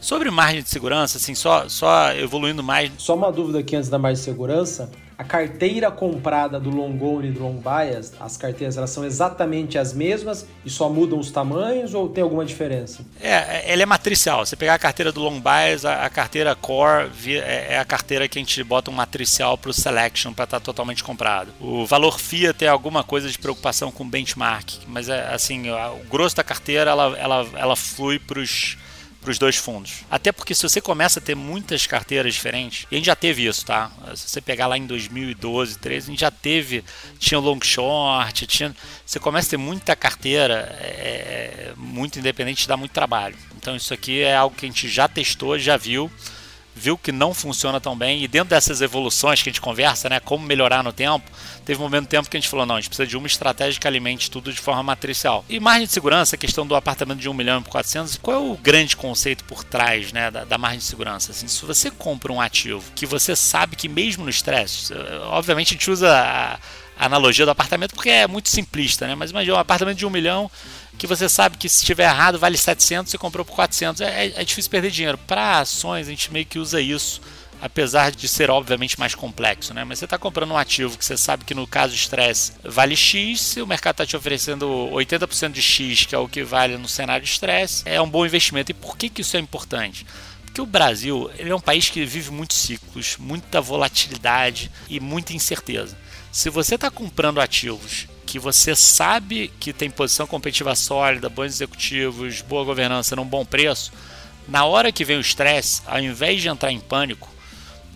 [0.00, 2.90] Sobre margem de segurança, assim, só, só evoluindo mais.
[2.96, 7.28] Só uma dúvida aqui antes da margem de segurança a carteira comprada do long only
[7.28, 11.30] e do long bias, as carteiras elas são exatamente as mesmas e só mudam os
[11.30, 13.04] tamanhos ou tem alguma diferença?
[13.20, 14.46] É, ela é matricial.
[14.46, 18.26] Você pegar a carteira do long bias, a, a carteira core é, é, a carteira
[18.26, 21.52] que a gente bota um matricial para o selection para estar tá totalmente comprado.
[21.60, 26.36] O valor FIA tem alguma coisa de preocupação com benchmark, mas é assim, o grosso
[26.36, 28.78] da carteira ela, ela, ela flui para os
[29.20, 30.04] para os dois fundos.
[30.10, 33.46] Até porque se você começa a ter muitas carteiras diferentes, e a gente já teve
[33.46, 33.90] isso, tá?
[34.14, 36.82] Se você pegar lá em 2012, 13, a gente já teve,
[37.18, 42.92] tinha long short, tinha, você começa a ter muita carteira, é, muito independente, dá muito
[42.92, 43.36] trabalho.
[43.56, 46.10] Então isso aqui é algo que a gente já testou, já viu
[46.80, 50.18] viu que não funciona tão bem e dentro dessas evoluções que a gente conversa, né,
[50.18, 51.30] como melhorar no tempo,
[51.64, 53.78] teve um momento tempo que a gente falou, não, a gente precisa de uma estratégia
[53.78, 55.44] que alimente tudo de forma matricial.
[55.48, 58.40] E margem de segurança, a questão do apartamento de 1 milhão por 400, qual é
[58.40, 61.32] o grande conceito por trás, né, da, da margem de segurança?
[61.32, 65.68] Assim, se você compra um ativo que você sabe que mesmo no estresse, eh, obviamente
[65.68, 66.58] a gente usa a
[67.06, 70.50] analogia do apartamento porque é muito simplista, né, mas imagina um apartamento de 1 milhão
[71.00, 74.02] que você sabe que se estiver errado vale 700 e comprou por 400.
[74.02, 75.16] É, é, é difícil perder dinheiro.
[75.16, 77.22] Para ações, a gente meio que usa isso,
[77.62, 79.82] apesar de ser obviamente mais complexo, né?
[79.82, 83.40] Mas você está comprando um ativo que você sabe que no caso estresse vale X,
[83.40, 86.86] se o mercado está te oferecendo 80% de X, que é o que vale no
[86.86, 88.70] cenário de estresse, é um bom investimento.
[88.70, 90.06] E por que, que isso é importante?
[90.50, 95.32] Porque o Brasil ele é um país que vive muitos ciclos, muita volatilidade e muita
[95.32, 95.96] incerteza.
[96.32, 102.42] Se você está comprando ativos que você sabe que tem posição competitiva sólida, bons executivos,
[102.42, 103.92] boa governança num bom preço,
[104.48, 107.28] na hora que vem o estresse, ao invés de entrar em pânico,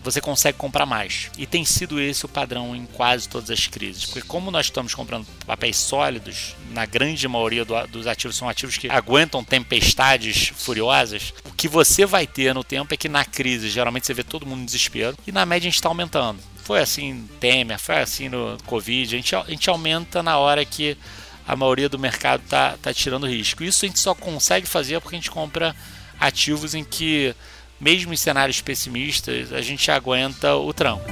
[0.05, 1.31] você consegue comprar mais.
[1.37, 4.05] E tem sido esse o padrão em quase todas as crises.
[4.05, 8.77] Porque como nós estamos comprando papéis sólidos, na grande maioria do, dos ativos são ativos
[8.77, 13.69] que aguentam tempestades furiosas, o que você vai ter no tempo é que na crise,
[13.69, 16.39] geralmente você vê todo mundo em desespero, e na média a gente está aumentando.
[16.63, 19.15] Foi assim Temer, foi assim no Covid.
[19.15, 20.97] A gente, a gente aumenta na hora que
[21.47, 23.63] a maioria do mercado está tá tirando risco.
[23.63, 25.75] Isso a gente só consegue fazer porque a gente compra
[26.19, 27.35] ativos em que,
[27.85, 31.05] mesmo em cenários pessimistas, a gente aguenta o tranco.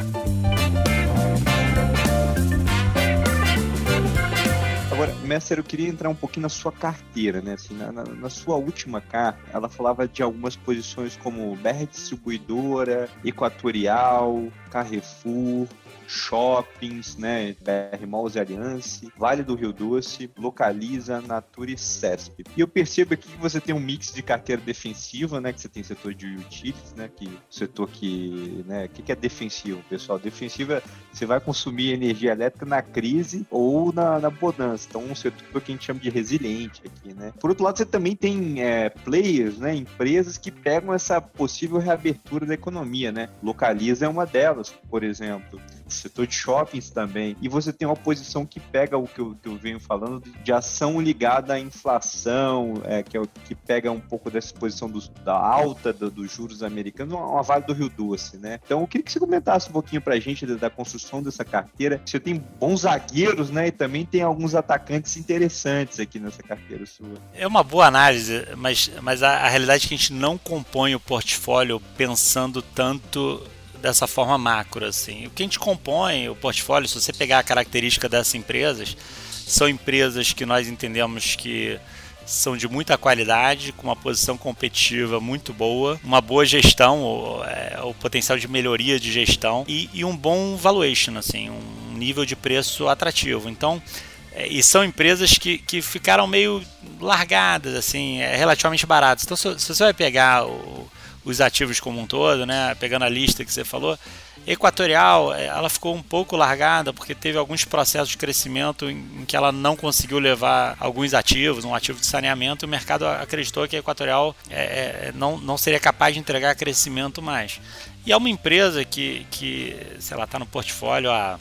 [4.91, 7.53] Agora, Messer, eu queria entrar um pouquinho na sua carteira, né?
[7.53, 13.07] Assim, na, na, na, sua última carta, ela falava de algumas posições como BR Distribuidora,
[13.23, 15.67] Equatorial, Carrefour,
[16.07, 22.43] shoppings, né, BR Malls e Aliança, Vale do Rio Doce, Localiza, Natura e CESP.
[22.55, 25.69] E eu percebo aqui que você tem um mix de carteira defensiva, né, que você
[25.69, 30.19] tem setor de utilities, né, que setor que, né, o que, que é defensivo, pessoal?
[30.19, 34.87] Defensiva, você vai consumir energia elétrica na crise ou na, na bonança.
[34.89, 37.33] Então, um setor que a gente chama de resiliente aqui, né.
[37.39, 42.45] Por outro lado, você também tem é, players, né, empresas que pegam essa possível reabertura
[42.45, 43.29] da economia, né.
[43.41, 45.59] Localiza é uma delas, por exemplo
[45.93, 47.35] setor de shoppings também.
[47.41, 50.51] E você tem uma posição que pega o que eu, que eu venho falando de
[50.51, 54.99] ação ligada à inflação, é, que é o que pega um pouco dessa posição do,
[55.23, 58.59] da alta do, dos juros americanos, uma, uma Vale do Rio Doce, né?
[58.65, 62.01] Então eu queria que você comentasse um pouquinho pra gente da, da construção dessa carteira.
[62.05, 63.67] Você tem bons zagueiros, né?
[63.67, 67.17] E também tem alguns atacantes interessantes aqui nessa carteira sua.
[67.33, 70.95] É uma boa análise, mas, mas a, a realidade é que a gente não compõe
[70.95, 73.41] o portfólio pensando tanto
[73.83, 74.85] dessa forma macro.
[74.85, 75.27] Assim.
[75.27, 78.97] O que a gente compõe, o portfólio, se você pegar a característica dessas empresas,
[79.45, 81.77] são empresas que nós entendemos que
[82.25, 87.81] são de muita qualidade, com uma posição competitiva muito boa, uma boa gestão, o, é,
[87.83, 92.33] o potencial de melhoria de gestão e, e, um bom valuation, assim, um nível de
[92.33, 93.49] preço atrativo.
[93.49, 93.83] Então,
[94.31, 96.63] é, e são empresas que, que ficaram meio
[97.01, 99.25] largadas, assim, é, relativamente baratas.
[99.25, 100.89] Então, se, se você vai pegar o,
[101.25, 102.75] os ativos como um todo, né?
[102.75, 103.97] Pegando a lista que você falou,
[104.45, 109.37] Equatorial, é, ela ficou um pouco largada porque teve alguns processos de crescimento em, que
[109.37, 113.75] ela não conseguiu levar alguns ativos, um ativo de saneamento, e o mercado acreditou que
[113.75, 117.61] a Equatorial é, é, não, não seria capaz de entregar crescimento mais.
[118.05, 121.39] E é uma empresa que, que sei lá, está no portfólio há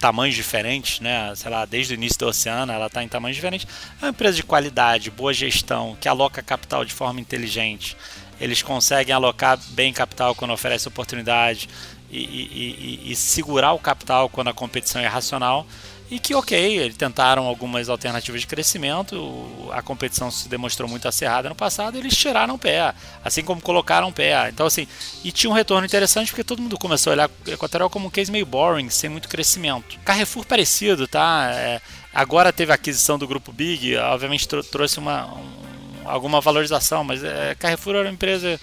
[0.00, 1.32] tamanhos diferentes, né?
[1.36, 3.68] Sei lá, desde o início do oceano ela está em tamanhos diferentes.
[4.00, 7.96] É uma empresa de qualidade, boa gestão, que aloca capital de forma inteligente.
[8.40, 11.68] Eles conseguem alocar bem capital quando oferece oportunidade
[12.10, 15.66] e, e, e, e segurar o capital quando a competição é racional
[16.10, 21.48] e que ok, eles tentaram algumas alternativas de crescimento, a competição se demonstrou muito acirrada
[21.48, 22.92] no passado, eles tiraram o pé,
[23.24, 24.48] assim como colocaram o pé.
[24.48, 24.88] Então assim,
[25.22, 28.32] e tinha um retorno interessante porque todo mundo começou a olhar Equatorial como um case
[28.32, 30.00] meio boring, sem muito crescimento.
[30.04, 31.52] Carrefour parecido, tá?
[31.54, 31.80] É,
[32.12, 35.69] agora teve a aquisição do grupo Big, obviamente trouxe uma um,
[36.04, 38.60] alguma valorização, mas é, Carrefour era uma empresa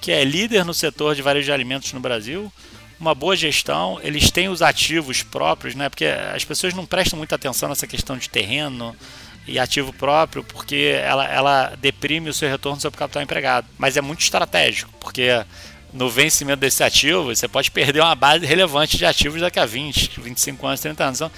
[0.00, 2.52] que é líder no setor de varejo de alimentos no Brasil
[3.02, 5.88] uma boa gestão, eles têm os ativos próprios, né?
[5.88, 8.96] Porque as pessoas não prestam muita atenção nessa questão de terreno
[9.44, 13.66] e ativo próprio, porque ela, ela deprime o seu retorno sobre capital empregado.
[13.76, 15.44] Mas é muito estratégico, porque
[15.92, 20.20] no vencimento desse ativo, você pode perder uma base relevante de ativos daqui a 20,
[20.20, 21.20] 25 anos, 30 anos.
[21.20, 21.32] Então,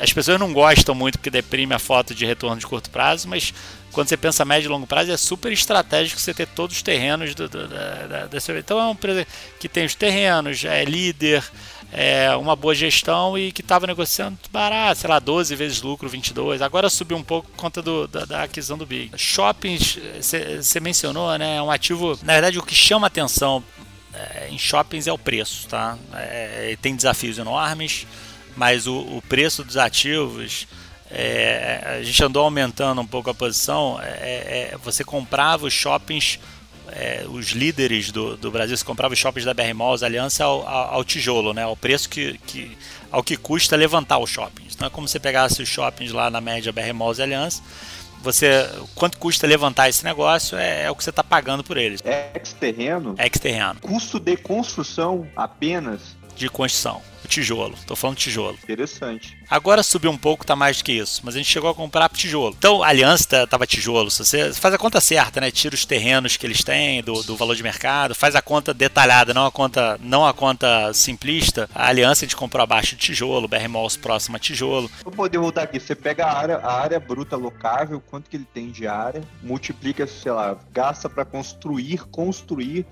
[0.00, 3.52] as pessoas não gostam muito porque deprime a foto de retorno de curto prazo, mas
[3.92, 7.34] quando você pensa médio e longo prazo, é super estratégico você ter todos os terrenos
[7.34, 8.56] do, do, da, dessa.
[8.58, 9.26] Então é uma empresa
[9.58, 11.44] que tem os terrenos, é líder,
[11.92, 16.62] é uma boa gestão e que estava negociando barato, sei lá, 12 vezes lucro, 22.
[16.62, 19.10] Agora subiu um pouco por conta do, da, da, aquisição do Big.
[19.16, 19.98] Shoppings,
[20.56, 21.56] você mencionou, né?
[21.56, 22.18] É um ativo.
[22.22, 23.62] Na verdade, o que chama atenção
[24.14, 25.98] é, em shoppings é o preço, tá?
[26.14, 28.06] É, tem desafios enormes,
[28.56, 30.66] mas o, o preço dos ativos
[31.10, 36.38] é, a gente andou aumentando um pouco a posição, é, é, você comprava os shoppings,
[36.92, 40.66] é, os líderes do, do Brasil, você comprava os shoppings da BR Malls, Aliança ao,
[40.66, 42.76] ao, ao, tijolo, né, ao preço que, que,
[43.10, 44.76] ao que custa levantar os shoppings.
[44.76, 47.60] Não é como você pegasse os shoppings lá na média BR Malls Aliança,
[48.22, 52.00] você quanto custa levantar esse negócio é, é o que você está pagando por eles.
[52.04, 53.14] É ex-terreno?
[53.18, 53.80] É ex-terreno.
[53.80, 56.16] Custo de construção apenas?
[56.36, 57.74] De construção tijolo.
[57.86, 58.58] Tô falando tijolo.
[58.62, 59.38] Interessante.
[59.48, 61.22] Agora subiu um pouco, tá mais do que isso.
[61.24, 62.54] Mas a gente chegou a comprar tijolo.
[62.58, 64.10] Então, a aliança tá, tava tijolo.
[64.10, 65.50] Se você faz a conta certa, né?
[65.50, 69.32] Tira os terrenos que eles têm, do, do valor de mercado, faz a conta detalhada,
[69.32, 71.70] não a conta, não a conta simplista.
[71.74, 74.90] A aliança a gente comprou abaixo de tijolo, BR Malls próximo a tijolo.
[75.04, 75.78] Vou poder voltar aqui.
[75.78, 80.06] Você pega a área, a área bruta locável, quanto que ele tem de área, multiplica,
[80.06, 82.86] sei lá, gasta para construir, construir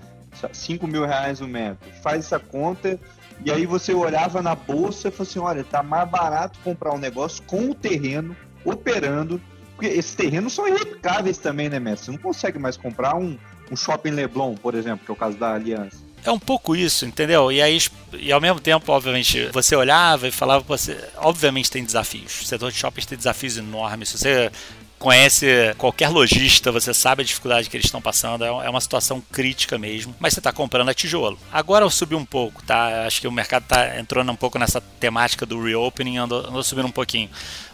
[0.51, 1.89] 5 mil reais o metro.
[2.01, 2.99] Faz essa conta
[3.45, 6.97] e aí você olhava na bolsa e falava assim: olha, tá mais barato comprar um
[6.97, 9.41] negócio com o terreno operando.
[9.75, 12.07] Porque esses terrenos são irreplicáveis também, né, Mestre?
[12.07, 13.37] Você não consegue mais comprar um,
[13.71, 16.09] um shopping Leblon, por exemplo, que é o caso da Aliança.
[16.25, 17.49] É um pouco isso, entendeu?
[17.49, 17.79] E aí,
[18.13, 22.41] e ao mesmo tempo, obviamente, você olhava e falava, você, obviamente tem desafios.
[22.41, 24.09] O setor de shoppings tem desafios enormes.
[24.09, 24.51] Se você
[24.99, 29.23] conhece qualquer lojista, você sabe a dificuldade que eles estão passando, é, é uma situação
[29.31, 31.39] crítica mesmo, mas você está comprando a tijolo.
[31.51, 33.05] Agora eu subi um pouco, tá?
[33.07, 36.87] Acho que o mercado tá entrando um pouco nessa temática do reopening, andou, andou subindo
[36.87, 37.29] um pouquinho.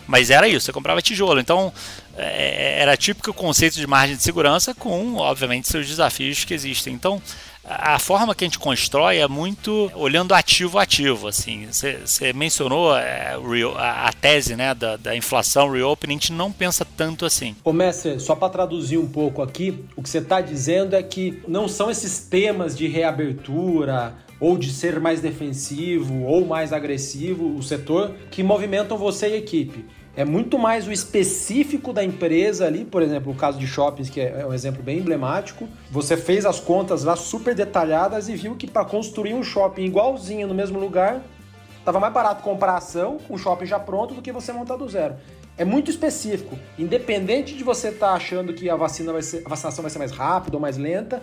[0.08, 1.40] Mas era isso, você comprava tijolo.
[1.40, 1.74] Então,
[2.16, 6.94] é, era típico o conceito de margem de segurança com, obviamente, seus desafios que existem.
[6.94, 7.20] Então,
[7.68, 11.28] a forma que a gente constrói é muito olhando ativo ativo.
[11.28, 13.36] Assim, você mencionou é,
[13.78, 17.56] a, a, tese né, da, da, inflação reopening, a gente não pensa tanto assim.
[17.64, 21.42] Ô, mestre, só para traduzir um pouco aqui, o que você está dizendo é que
[21.48, 27.64] não são esses temas de reabertura ou de ser mais defensivo ou mais agressivo o
[27.64, 32.86] setor que movimentam você e a equipe é muito mais o específico da empresa ali,
[32.86, 35.68] por exemplo, o caso de shoppings, que é um exemplo bem emblemático.
[35.92, 40.48] Você fez as contas lá super detalhadas e viu que para construir um shopping igualzinho
[40.48, 41.22] no mesmo lugar,
[41.80, 44.88] estava mais barato comprar ação, com o shopping já pronto, do que você montar do
[44.88, 45.16] zero.
[45.58, 46.58] É muito específico.
[46.80, 50.00] Independente de você estar tá achando que a vacina vai ser, a vacinação vai ser
[50.00, 51.22] mais rápida ou mais lenta,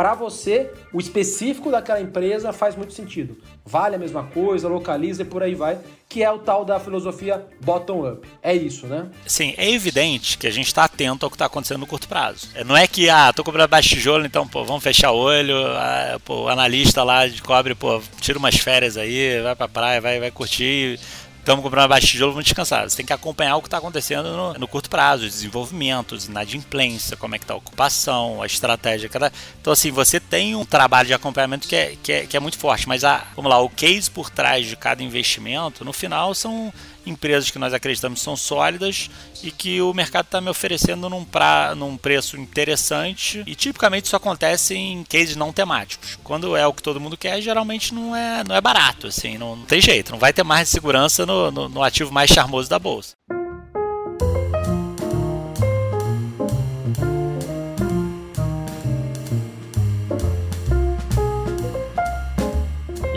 [0.00, 3.36] para você, o específico daquela empresa faz muito sentido.
[3.66, 7.44] Vale a mesma coisa, localiza e por aí vai, que é o tal da filosofia
[7.62, 8.26] bottom-up.
[8.42, 9.10] É isso, né?
[9.26, 12.48] Sim, é evidente que a gente está atento ao que está acontecendo no curto prazo.
[12.54, 15.54] É, não é que, ah, tô comprando baixo tijolo, então, pô, vamos fechar o olho,
[15.66, 20.00] ah, pô, o analista lá de cobre, pô, tira umas férias aí, vai pra praia,
[20.00, 20.98] vai, vai curtir
[21.40, 22.88] estamos comprando abaixo de tijolo, vamos descansar.
[22.88, 27.16] Você tem que acompanhar o que está acontecendo no, no, curto prazo, os desenvolvimentos, inadimplência,
[27.16, 29.08] como é que está a ocupação, a estratégia.
[29.08, 29.32] Cada...
[29.60, 32.58] Então, assim, você tem um trabalho de acompanhamento que é, que é, que é muito
[32.58, 36.72] forte, mas a, vamos lá, o case por trás de cada investimento, no final, são
[37.06, 39.10] empresas que nós acreditamos são sólidas
[39.42, 43.42] e que o mercado está me oferecendo num, pra, num preço interessante.
[43.46, 46.18] E tipicamente isso acontece em cases não temáticos.
[46.22, 49.56] Quando é o que todo mundo quer, geralmente não é, não é barato, assim, não,
[49.56, 52.78] não tem jeito, não vai ter mais segurança no, no, no ativo mais charmoso da
[52.78, 53.14] bolsa.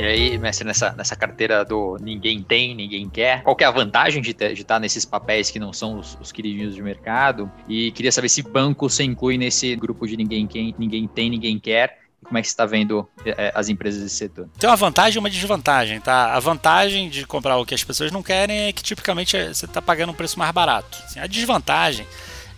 [0.04, 3.72] E aí, mestre, nessa, nessa carteira do ninguém tem, ninguém quer, qual que é a
[3.72, 7.50] vantagem de estar tá nesses papéis que não são os, os, queridinhos de mercado?
[7.70, 11.58] E queria saber se banco você inclui nesse grupo de ninguém, quem, ninguém tem, ninguém
[11.58, 12.00] quer.
[12.22, 14.50] Como é que você está vendo é, as empresas desse setor?
[14.60, 16.34] Tem uma vantagem e uma desvantagem, tá?
[16.34, 19.82] A vantagem de comprar o que as pessoas não querem é que tipicamente você está
[19.82, 21.02] pagando um preço mais barato.
[21.06, 22.06] Assim, a desvantagem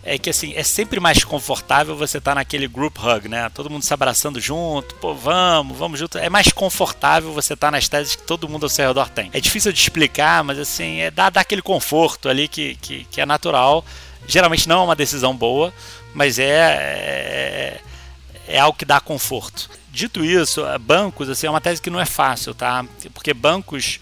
[0.08, 3.50] é que assim, é sempre mais confortável você estar tá naquele group hug, né?
[3.52, 6.16] Todo mundo se abraçando junto, pô, vamos, vamos junto.
[6.16, 9.28] É mais confortável você estar tá nas teses que todo mundo ao seu redor tem.
[9.32, 13.20] É difícil de explicar, mas assim, é dar, dar aquele conforto ali que, que, que
[13.20, 13.84] é natural.
[14.28, 15.74] Geralmente não é uma decisão boa,
[16.14, 17.80] mas é, é,
[18.46, 19.68] é algo que dá conforto.
[19.90, 22.84] Dito isso, bancos, assim, é uma tese que não é fácil, tá?
[23.12, 23.98] Porque bancos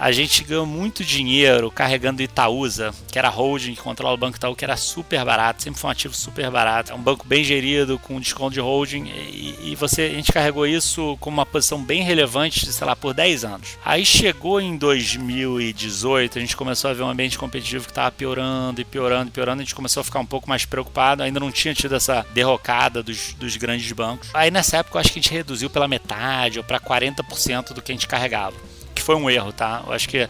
[0.00, 4.56] a gente ganhou muito dinheiro carregando Itaúsa, que era holding que controla o Banco Itaú,
[4.56, 6.92] que era super barato, sempre foi um ativo super barato.
[6.92, 10.66] É um banco bem gerido, com desconto de holding, e, e você, a gente carregou
[10.66, 13.76] isso com uma posição bem relevante, sei lá, por 10 anos.
[13.84, 18.80] Aí chegou em 2018, a gente começou a ver um ambiente competitivo que estava piorando
[18.80, 21.52] e piorando e piorando, a gente começou a ficar um pouco mais preocupado, ainda não
[21.52, 24.30] tinha tido essa derrocada dos, dos grandes bancos.
[24.32, 27.82] Aí nessa época eu acho que a gente reduziu pela metade ou para 40% do
[27.82, 28.56] que a gente carregava
[29.10, 29.82] foi um erro, tá?
[29.84, 30.28] Eu acho que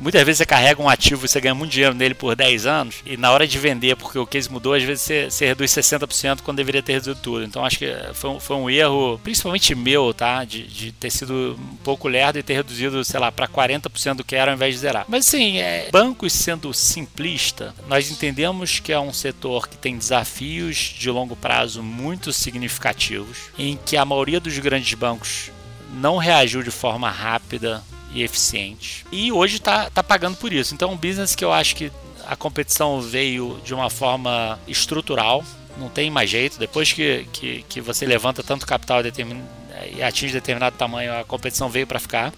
[0.00, 3.16] muitas vezes você carrega um ativo você ganha muito dinheiro nele por 10 anos, e
[3.16, 6.56] na hora de vender, porque o case mudou, às vezes você, você reduz 60% quando
[6.56, 7.44] deveria ter reduzido tudo.
[7.44, 10.44] Então acho que foi um, foi um erro, principalmente meu, tá?
[10.44, 14.24] De, de ter sido um pouco lerdo e ter reduzido, sei lá, para 40% do
[14.24, 15.04] que era ao invés de zerar.
[15.06, 20.76] Mas assim, é, bancos sendo simplista, nós entendemos que é um setor que tem desafios
[20.76, 25.52] de longo prazo muito significativos, em que a maioria dos grandes bancos
[25.92, 27.82] não reagiu de forma rápida
[28.12, 29.04] e eficiente.
[29.12, 30.74] E hoje está tá pagando por isso.
[30.74, 31.92] Então, é um business que eu acho que
[32.26, 35.42] a competição veio de uma forma estrutural,
[35.78, 36.58] não tem mais jeito.
[36.58, 39.00] Depois que, que, que você levanta tanto capital
[39.94, 42.32] e atinge determinado tamanho, a competição veio para ficar.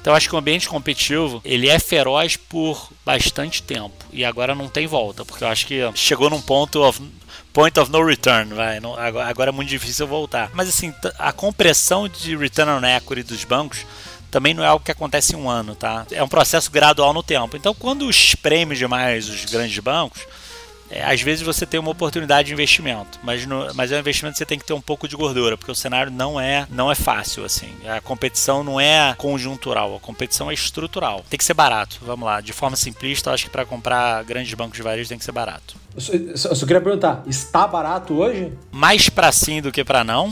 [0.00, 4.68] Então acho que o ambiente competitivo ele é feroz por bastante tempo e agora não
[4.68, 7.02] tem volta, porque eu acho que chegou num ponto of,
[7.52, 8.78] point of no return, vai.
[8.78, 10.48] Agora, agora é muito difícil voltar.
[10.54, 13.84] Mas assim, a compressão de return on equity dos bancos
[14.36, 16.06] também não é algo que acontece em um ano, tá?
[16.10, 17.56] É um processo gradual no tempo.
[17.56, 20.26] Então, quando espreme demais os grandes bancos,
[20.90, 24.34] é, às vezes você tem uma oportunidade de investimento, mas, no, mas é um investimento
[24.34, 26.92] que você tem que ter um pouco de gordura, porque o cenário não é, não
[26.92, 27.70] é fácil, assim.
[27.88, 31.24] A competição não é conjuntural, a competição é estrutural.
[31.30, 32.42] Tem que ser barato, vamos lá.
[32.42, 35.32] De forma simplista, eu acho que para comprar grandes bancos de varejo tem que ser
[35.32, 35.76] barato.
[35.94, 38.52] Eu só, eu só queria perguntar, está barato hoje?
[38.70, 40.30] Mais para sim do que para não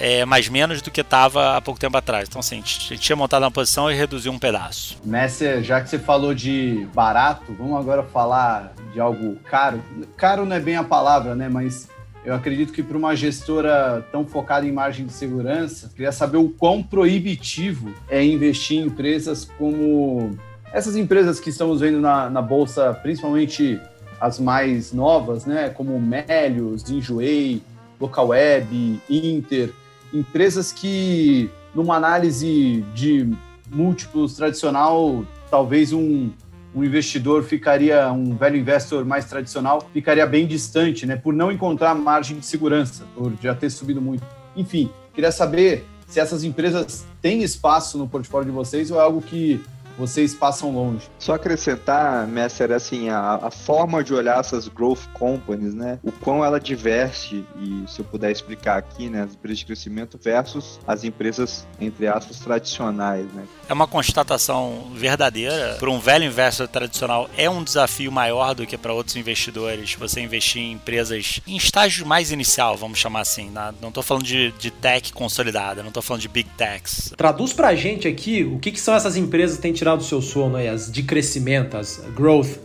[0.00, 2.26] é, mais menos do que estava há pouco tempo atrás.
[2.28, 4.98] Então, assim, a gente tinha montado uma posição e reduziu um pedaço.
[5.04, 9.82] Messi, já que você falou de barato, vamos agora falar de algo caro.
[10.16, 11.48] Caro não é bem a palavra, né?
[11.50, 11.88] Mas
[12.24, 16.48] eu acredito que para uma gestora tão focada em margem de segurança, queria saber o
[16.48, 20.38] quão proibitivo é investir em empresas como
[20.72, 23.78] essas empresas que estamos vendo na, na bolsa, principalmente
[24.20, 25.68] as mais novas, né?
[25.70, 27.62] Como Melios, Enjoei,
[28.00, 29.72] Localweb, Inter,
[30.12, 33.32] empresas que, numa análise de
[33.70, 36.30] múltiplos tradicional, talvez um,
[36.74, 41.16] um investidor ficaria, um velho investor mais tradicional, ficaria bem distante, né?
[41.16, 44.24] Por não encontrar margem de segurança, por já ter subido muito.
[44.56, 49.22] Enfim, queria saber se essas empresas têm espaço no portfólio de vocês ou é algo
[49.22, 49.60] que
[50.00, 51.08] vocês passam longe.
[51.18, 55.98] Só acrescentar, Messer, assim, a, a, forma de olhar essas growth companies, né?
[56.02, 59.22] O quão ela diverte, e se eu puder explicar aqui, né?
[59.22, 63.44] As empresas de crescimento versus as empresas, entre aspas, tradicionais, né?
[63.68, 65.76] É uma constatação verdadeira.
[65.78, 70.20] Para um velho investor tradicional, é um desafio maior do que para outros investidores você
[70.20, 73.50] investir em empresas em estágio mais inicial, vamos chamar assim.
[73.50, 73.74] Né?
[73.80, 77.12] Não estou falando de, de tech consolidada, não estou falando de big techs.
[77.16, 80.04] Traduz para a gente aqui o que, que são essas empresas que têm tirado do
[80.04, 82.58] seu sono aí, as de crescimento, as growth.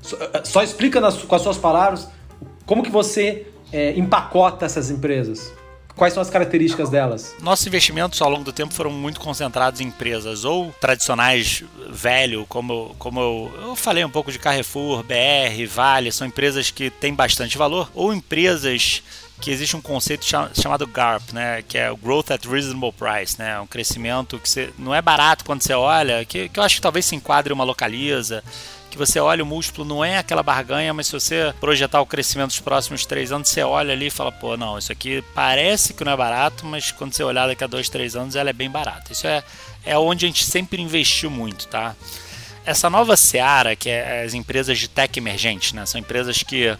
[0.00, 2.08] Só, eh, só explica nas, com as suas palavras
[2.64, 5.52] como que você é, empacota essas empresas.
[5.96, 7.34] Quais são as características delas?
[7.42, 12.94] Nossos investimentos ao longo do tempo foram muito concentrados em empresas ou tradicionais velho, como,
[12.98, 17.58] como eu, eu falei um pouco de Carrefour, BR, Vale, são empresas que têm bastante
[17.58, 19.02] valor, ou empresas
[19.40, 20.24] que existe um conceito
[20.54, 24.70] chamado GARP, né, que é o Growth at Reasonable Price, né, um crescimento que você,
[24.78, 27.64] não é barato quando você olha, que, que eu acho que talvez se enquadre uma
[27.64, 28.44] localiza,
[28.90, 32.48] que você olha o múltiplo, não é aquela barganha, mas se você projetar o crescimento
[32.48, 36.04] dos próximos três anos, você olha ali e fala, pô, não, isso aqui parece que
[36.04, 38.68] não é barato, mas quando você olhar daqui a dois, três anos, ela é bem
[38.68, 39.12] barata.
[39.12, 39.44] Isso é,
[39.84, 41.94] é onde a gente sempre investiu muito, tá?
[42.66, 45.86] Essa nova seara, que é as empresas de tech emergente, né?
[45.86, 46.76] São empresas que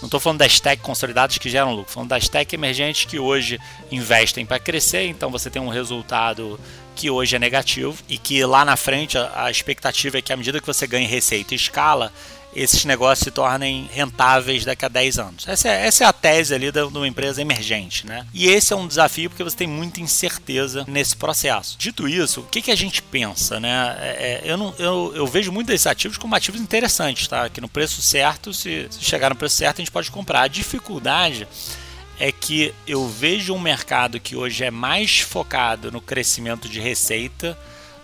[0.00, 3.60] não estou falando das tech consolidadas que geram lucro, falando das tech emergentes que hoje
[3.90, 6.58] investem para crescer, então você tem um resultado
[6.94, 10.36] que hoje é negativo e que lá na frente a, a expectativa é que à
[10.36, 12.12] medida que você ganhe receita e escala,
[12.54, 15.48] esses negócios se tornem rentáveis daqui a 10 anos.
[15.48, 18.26] Essa é, essa é a tese ali de uma empresa emergente, né?
[18.32, 21.76] E esse é um desafio porque você tem muita incerteza nesse processo.
[21.78, 23.96] Dito isso, o que, que a gente pensa, né?
[24.00, 27.48] É, é eu, não, eu, eu vejo muitos desses ativos como ativos interessantes, tá?
[27.48, 30.42] Que no preço certo, se, se chegar no preço certo, a gente pode comprar.
[30.42, 31.48] A dificuldade
[32.18, 37.58] é que eu vejo um mercado que hoje é mais focado no crescimento de receita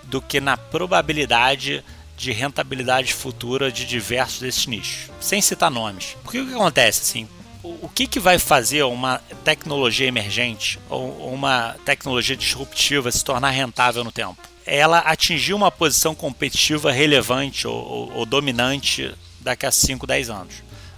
[0.05, 1.98] do que na probabilidade de
[2.33, 6.17] rentabilidade futura de diversos desses nichos, sem citar nomes.
[6.23, 7.29] Porque o que acontece assim?
[7.63, 14.03] O que, que vai fazer uma tecnologia emergente ou uma tecnologia disruptiva se tornar rentável
[14.03, 14.37] no tempo?
[14.67, 20.55] Ela atingir uma posição competitiva relevante ou, ou, ou dominante daqui a 5, 10 anos.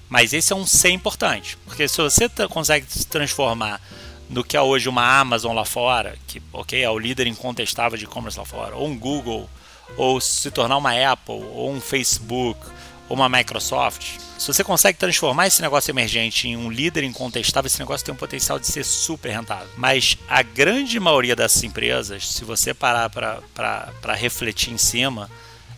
[0.08, 3.80] Mas esse é um ser importante, porque se você consegue se transformar
[4.28, 8.04] no que é hoje uma Amazon lá fora, que ok, é o líder incontestável de
[8.04, 9.48] e-commerce lá fora, ou um Google,
[9.96, 12.60] ou se tornar uma Apple, ou um Facebook,
[13.08, 17.78] ou uma Microsoft, se você consegue transformar esse negócio emergente em um líder incontestável, esse
[17.78, 19.68] negócio tem um potencial de ser super rentável.
[19.76, 25.30] Mas a grande maioria dessas empresas, se você parar para refletir em cima,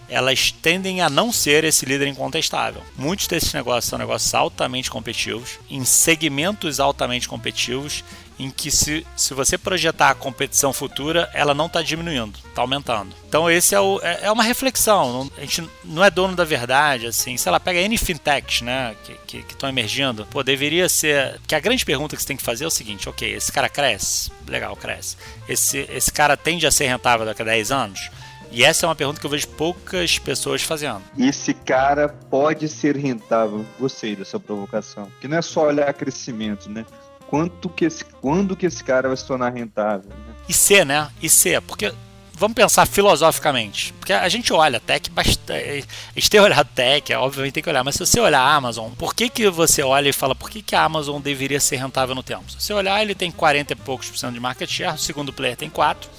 [0.08, 2.84] elas tendem a não ser esse líder incontestável.
[2.96, 8.04] Muitos desses negócios são negócios altamente competitivos, em segmentos altamente competitivos,
[8.43, 13.14] em que se, se você projetar a competição futura, ela não está diminuindo, está aumentando.
[13.28, 15.30] Então esse é, o, é, é, uma reflexão.
[15.38, 17.36] A gente não é dono da verdade, assim.
[17.36, 20.26] Sei lá, pega N fintechs, né, que estão emergindo.
[20.26, 21.40] Pô, deveria ser...
[21.47, 23.68] Que a grande pergunta que você tem que fazer é o seguinte, ok, esse cara
[23.68, 24.30] cresce?
[24.47, 25.16] Legal, cresce.
[25.49, 28.11] Esse, esse cara tende a ser rentável daqui a 10 anos?
[28.51, 31.01] E essa é uma pergunta que eu vejo poucas pessoas fazendo.
[31.18, 33.64] Esse cara pode ser rentável?
[33.80, 35.11] Gostei dessa provocação.
[35.22, 36.84] Que não é só olhar crescimento, né?
[37.32, 40.10] Quanto que esse, quando que esse cara vai se tornar rentável?
[40.10, 40.34] Né?
[40.46, 41.08] E ser, né?
[41.22, 41.90] E ser, porque
[42.34, 43.94] vamos pensar filosoficamente.
[43.94, 45.88] Porque a gente olha tech bastante.
[46.14, 48.90] A gente tem olhado tech, obviamente tem que olhar, mas se você olhar a Amazon,
[48.98, 52.14] por que, que você olha e fala por que, que a Amazon deveria ser rentável
[52.14, 52.52] no tempo?
[52.52, 55.32] Se você olhar, ele tem 40 e poucos por cento de market share, o segundo
[55.32, 56.10] player tem 4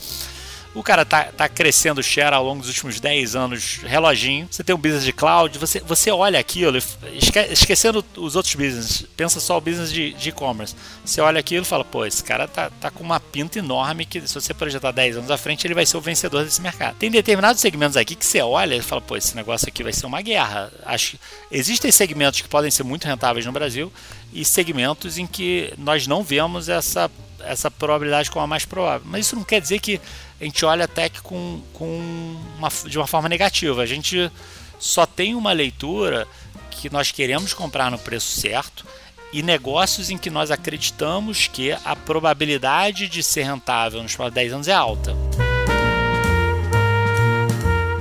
[0.73, 4.47] o cara tá, tá crescendo share ao longo dos últimos 10 anos, reloginho.
[4.49, 9.05] Você tem um business de cloud, você, você olha aquilo, esque, esquecendo os outros business,
[9.15, 10.75] pensa só o business de e-commerce.
[11.05, 14.21] você olha aquilo e fala, pô, esse cara tá, tá com uma pinta enorme que
[14.27, 16.95] se você projetar 10 anos à frente, ele vai ser o vencedor desse mercado.
[16.97, 20.05] Tem determinados segmentos aqui que você olha e fala, pô, esse negócio aqui vai ser
[20.05, 20.71] uma guerra.
[20.85, 21.17] Acho
[21.51, 23.91] existem segmentos que podem ser muito rentáveis no Brasil
[24.33, 27.09] e segmentos em que nós não vemos essa
[27.45, 29.05] essa probabilidade como a mais provável.
[29.09, 29.99] Mas isso não quer dizer que
[30.39, 33.81] a gente olha a tech com, com uma, de uma forma negativa.
[33.81, 34.31] A gente
[34.79, 36.27] só tem uma leitura
[36.71, 38.85] que nós queremos comprar no preço certo
[39.31, 44.53] e negócios em que nós acreditamos que a probabilidade de ser rentável nos próximos 10
[44.53, 45.15] anos é alta.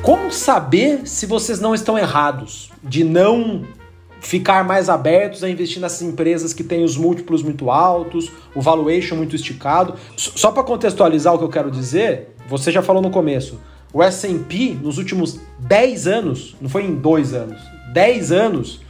[0.03, 3.65] Como saber se vocês não estão errados de não
[4.23, 9.17] ficar mais abertos a investir nessas empresas que têm os múltiplos muito altos, o valuation
[9.17, 9.95] muito esticado.
[10.17, 13.61] Só para contextualizar o que eu quero dizer, você já falou no começo,
[13.93, 17.61] o S&P nos últimos 10 anos, não foi em dois anos,
[17.93, 18.81] 10 anos,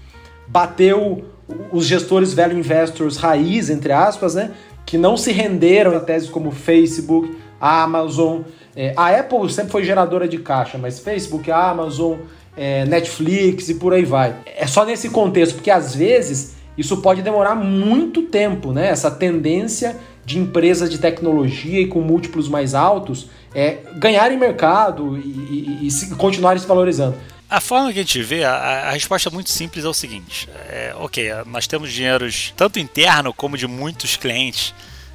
[0.47, 1.24] bateu
[1.72, 4.53] os gestores value investors raiz, entre aspas, né,
[4.87, 8.43] que não se renderam a teses como Facebook, Amazon,
[8.74, 12.18] é, a Apple sempre foi geradora de caixa, mas Facebook, Amazon,
[12.57, 14.36] é, Netflix e por aí vai.
[14.46, 18.88] É só nesse contexto, porque às vezes isso pode demorar muito tempo, né?
[18.88, 25.80] Essa tendência de empresas de tecnologia e com múltiplos mais altos é, ganharem mercado e,
[25.82, 27.16] e, e continuarem se valorizando.
[27.50, 30.48] A forma que a gente vê, a, a resposta é muito simples é o seguinte:
[30.70, 34.74] é, ok, nós temos dinheiros tanto interno como de muitos clientes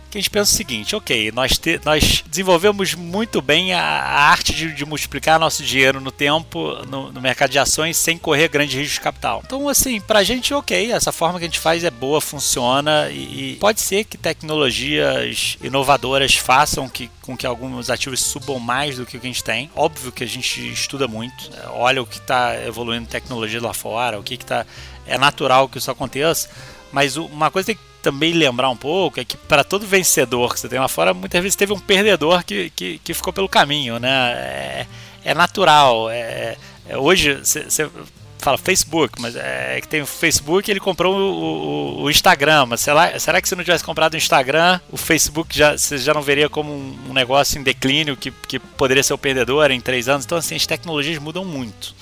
[0.10, 4.30] que a gente pensa o seguinte: ok, nós, te, nós desenvolvemos muito bem a, a
[4.30, 8.48] arte de, de, multiplicar nosso dinheiro no tempo no, no, mercado de ações sem correr
[8.48, 9.44] grandes riscos de capital.
[9.46, 13.54] Então, assim, pra gente, ok, essa forma que a gente faz é boa, funciona e,
[13.54, 19.06] e pode ser que tecnologias inovadoras façam que, com que alguns ativos subam mais do
[19.06, 19.70] que o que a gente tem.
[19.76, 21.64] Óbvio que a gente estuda muito, né?
[21.74, 24.66] olha o que está evoluindo tecnologia lá fora, o que está.
[25.06, 26.50] É natural que isso aconteça,
[26.92, 30.62] mas uma coisa tem que também lembrar um pouco é que para todo vencedor que
[30.62, 34.00] você tem lá fora, muitas vezes teve um perdedor que, que, que ficou pelo caminho,
[34.00, 34.32] né?
[34.32, 34.88] É,
[35.26, 36.10] é natural.
[36.10, 36.56] É,
[36.88, 37.90] é, hoje você
[38.38, 42.68] fala Facebook, mas é que tem o Facebook ele comprou o, o, o, Instagram.
[42.68, 46.14] Mas será, será que se não tivesse comprado o Instagram, o Facebook já, você já
[46.14, 50.08] não veria como um, negócio em declínio que, que poderia ser o perdedor em três
[50.08, 50.24] anos?
[50.24, 51.94] Então, assim, as tecnologias mudam muito.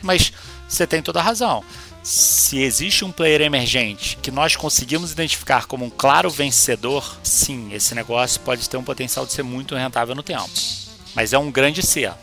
[0.00, 0.32] Mas
[0.68, 1.64] você tem toda a razão
[2.08, 7.94] se existe um player emergente que nós conseguimos identificar como um claro vencedor, sim, esse
[7.94, 10.48] negócio pode ter um potencial de ser muito rentável no tempo.
[11.14, 12.14] mas é um grande ser.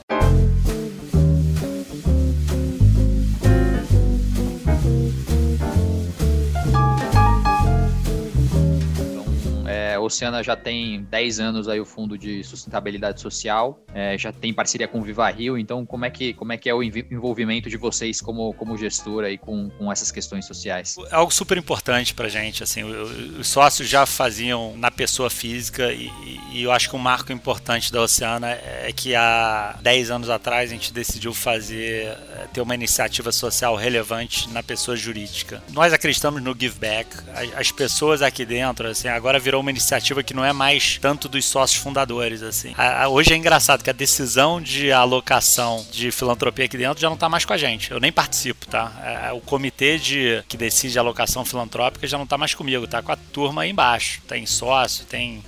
[10.06, 14.88] Oceana já tem 10 anos aí o fundo de sustentabilidade social, é, já tem parceria
[14.88, 17.78] com o Viva Rio, então como é que, como é, que é o envolvimento de
[17.78, 20.95] vocês como, como gestora aí com, com essas questões sociais?
[21.12, 26.12] É algo super importante pra gente, assim, os sócios já faziam na pessoa física e,
[26.51, 30.70] e eu acho que um marco importante da Oceana é que há 10 anos atrás
[30.70, 35.62] a gente decidiu fazer, é, ter uma iniciativa social relevante na pessoa jurídica.
[35.72, 37.10] Nós acreditamos no give back,
[37.56, 41.28] as pessoas aqui dentro, assim, agora virou uma iniciativa iniciativa que não é mais tanto
[41.28, 42.74] dos sócios fundadores, assim.
[42.78, 47.08] A, a, hoje é engraçado que a decisão de alocação de filantropia aqui dentro já
[47.08, 47.91] não está mais com a gente.
[47.91, 48.91] Eu nem participo, tá?
[49.04, 53.02] É, o comitê de que decide a alocação filantrópica já não está mais comigo, tá
[53.02, 54.22] com a turma aí embaixo.
[54.28, 55.43] Tem sócio, tem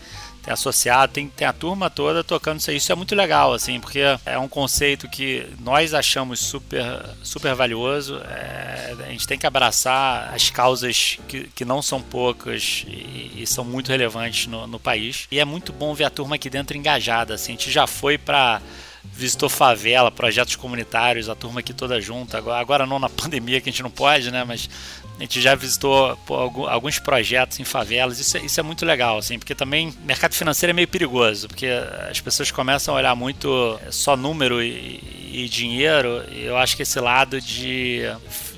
[0.47, 2.77] tem associado, tem, tem a turma toda tocando isso aí.
[2.77, 6.83] Isso é muito legal, assim, porque é um conceito que nós achamos super,
[7.21, 8.17] super valioso.
[8.23, 13.45] É, a gente tem que abraçar as causas que, que não são poucas e, e
[13.45, 15.27] são muito relevantes no, no país.
[15.29, 17.51] E é muito bom ver a turma aqui dentro engajada, assim.
[17.51, 18.61] A gente já foi para
[19.09, 22.37] visitou favela, projetos comunitários, a turma aqui toda junta.
[22.37, 24.43] Agora, agora não na pandemia, que a gente não pode, né?
[24.43, 24.69] Mas
[25.17, 26.35] a gente já visitou pô,
[26.67, 28.19] alguns projetos em favelas.
[28.19, 31.67] Isso é, isso é muito legal, assim, porque também mercado financeiro é meio perigoso, porque
[32.09, 35.01] as pessoas começam a olhar muito só número e,
[35.31, 36.23] e dinheiro.
[36.31, 38.01] E eu acho que esse lado de,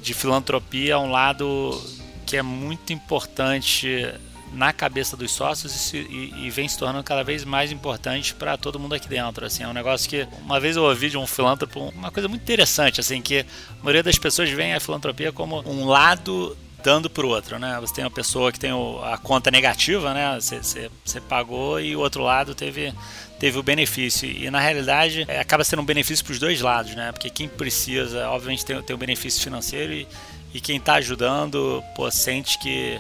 [0.02, 1.82] de filantropia é um lado
[2.26, 4.08] que é muito importante
[4.54, 8.34] na cabeça dos sócios e, se, e, e, vem se tornando cada vez mais importante
[8.34, 9.46] para todo mundo aqui dentro.
[9.46, 12.42] Assim, é um negócio que uma vez eu ouvi de um filântropo uma coisa muito
[12.42, 17.26] interessante, assim, que a maioria das pessoas vê a filantropia como um lado dando para
[17.26, 17.78] o outro, né?
[17.82, 20.40] Você tem uma pessoa que tem o, a conta negativa, né?
[20.40, 22.94] Você, você, você pagou e o outro lado teve
[23.40, 24.30] teve o benefício.
[24.30, 27.12] E na realidade é, acaba sendo um benefício para os dois lados, né?
[27.12, 30.08] Porque quem precisa, obviamente, tem, tem o benefício financeiro e,
[30.54, 33.00] e quem está ajudando, pô, sente que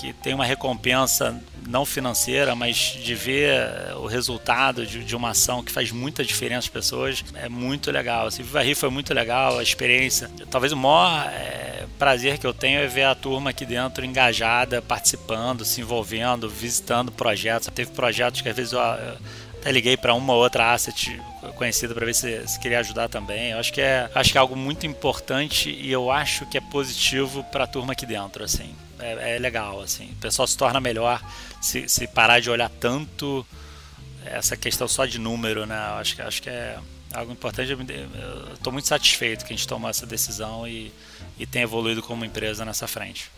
[0.00, 5.62] que tem uma recompensa não financeira, mas de ver o resultado de, de uma ação
[5.62, 8.26] que faz muita diferença às pessoas, é muito legal.
[8.26, 10.30] Assim, Viva Rio foi muito legal, a experiência.
[10.50, 14.80] Talvez o maior é, prazer que eu tenho é ver a turma aqui dentro engajada,
[14.80, 17.68] participando, se envolvendo, visitando projetos.
[17.74, 19.16] Teve projetos que às vezes eu, eu
[19.60, 21.20] até liguei para uma ou outra asset
[21.56, 23.50] conhecida para ver se, se, queria ajudar também.
[23.50, 26.60] Eu acho que é, acho que é algo muito importante e eu acho que é
[26.60, 30.10] positivo para a turma aqui dentro, assim é, é, legal, assim.
[30.12, 31.22] O pessoal se torna melhor
[31.60, 33.46] se, se parar de olhar tanto
[34.24, 35.76] essa questão só de número, né?
[35.98, 36.78] Acho que, acho que é
[37.12, 37.72] algo importante.
[37.72, 40.92] Eu estou muito satisfeito que a gente tomou essa decisão e,
[41.38, 43.30] e tem evoluído como empresa nessa frente.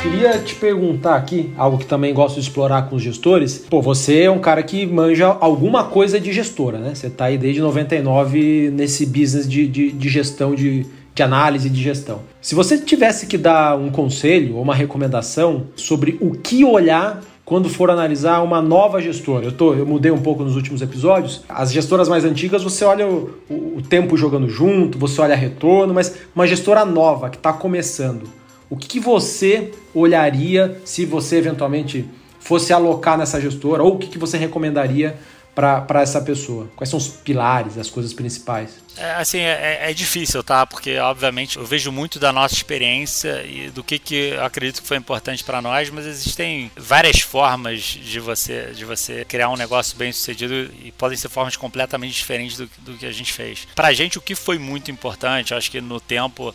[0.00, 3.66] Queria te perguntar aqui, algo que também gosto de explorar com os gestores.
[3.68, 6.94] Pô, você é um cara que manja alguma coisa de gestora, né?
[6.94, 11.82] Você tá aí desde 99 nesse business de, de, de gestão, de, de análise de
[11.82, 12.20] gestão.
[12.40, 17.68] Se você tivesse que dar um conselho ou uma recomendação sobre o que olhar quando
[17.68, 19.46] for analisar uma nova gestora.
[19.46, 21.42] Eu, tô, eu mudei um pouco nos últimos episódios.
[21.48, 25.94] As gestoras mais antigas, você olha o, o, o tempo jogando junto, você olha retorno,
[25.94, 28.28] mas uma gestora nova que está começando
[28.70, 32.08] o que, que você olharia se você eventualmente
[32.40, 35.18] fosse alocar nessa gestora, ou o que, que você recomendaria
[35.54, 36.70] para essa pessoa?
[36.76, 38.70] Quais são os pilares, as coisas principais?
[38.96, 40.64] É, assim, é, é, difícil, tá?
[40.64, 44.88] Porque, obviamente, eu vejo muito da nossa experiência e do que, que eu acredito que
[44.88, 49.96] foi importante para nós, mas existem várias formas de você, de você criar um negócio
[49.96, 53.66] bem sucedido e podem ser formas completamente diferentes do, do que a gente fez.
[53.74, 56.54] Para a gente, o que foi muito importante, acho que no tempo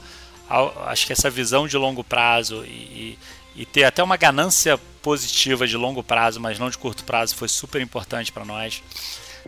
[0.85, 3.17] acho que essa visão de longo prazo e,
[3.55, 7.47] e ter até uma ganância positiva de longo prazo, mas não de curto prazo, foi
[7.47, 8.81] super importante para nós.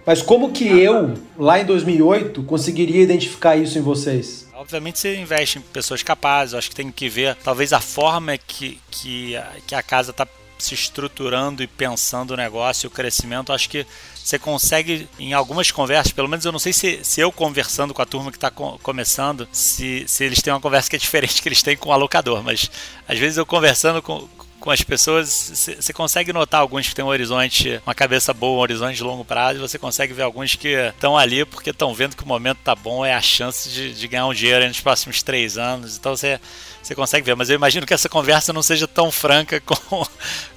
[0.05, 4.47] Mas como que eu, lá em 2008, conseguiria identificar isso em vocês?
[4.53, 8.79] Obviamente você investe em pessoas capazes, acho que tem que ver talvez a forma que,
[8.91, 9.35] que,
[9.65, 10.27] que a casa está
[10.57, 13.85] se estruturando e pensando o negócio, o crescimento, acho que
[14.26, 18.01] você consegue, em algumas conversas, pelo menos eu não sei se, se eu conversando com
[18.01, 21.47] a turma que está começando, se, se eles têm uma conversa que é diferente que
[21.47, 22.71] eles têm com o alocador, mas
[23.07, 24.28] às vezes eu conversando com,
[24.59, 28.61] com as pessoas, você consegue notar alguns que têm um horizonte, uma cabeça boa, um
[28.61, 32.23] horizonte de longo prazo, você consegue ver alguns que estão ali porque estão vendo que
[32.23, 35.55] o momento tá bom, é a chance de, de ganhar um dinheiro nos próximos três
[35.55, 35.97] anos.
[35.97, 36.39] Então você,
[36.82, 37.36] você consegue ver.
[37.36, 40.03] Mas eu imagino que essa conversa não seja tão franca com,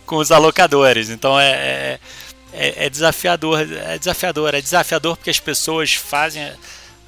[0.06, 1.10] com os alocadores.
[1.10, 2.00] Então é, é,
[2.52, 6.50] é, é desafiador, é desafiador, é desafiador porque as pessoas fazem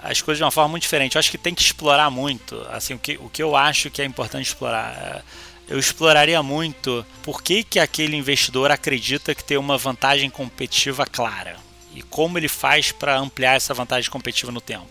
[0.02, 1.16] as coisas de uma forma muito diferente.
[1.16, 2.60] Eu acho que tem que explorar muito.
[2.70, 4.92] Assim, o que, o que eu acho que é importante explorar.
[4.94, 5.22] É,
[5.68, 11.56] eu exploraria muito por que, que aquele investidor acredita que tem uma vantagem competitiva clara
[11.94, 14.88] e como ele faz para ampliar essa vantagem competitiva no tempo.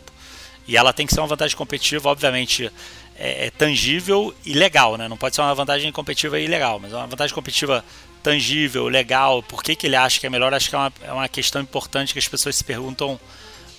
[0.65, 2.71] E ela tem que ser uma vantagem competitiva, obviamente,
[3.17, 5.07] é, é tangível e legal, né?
[5.07, 6.47] Não pode ser uma vantagem competitiva e
[6.79, 7.83] mas uma vantagem competitiva
[8.21, 9.41] tangível, legal.
[9.43, 10.53] Por que, que ele acha que é melhor?
[10.53, 13.19] Acho que é uma, é uma questão importante que as pessoas se perguntam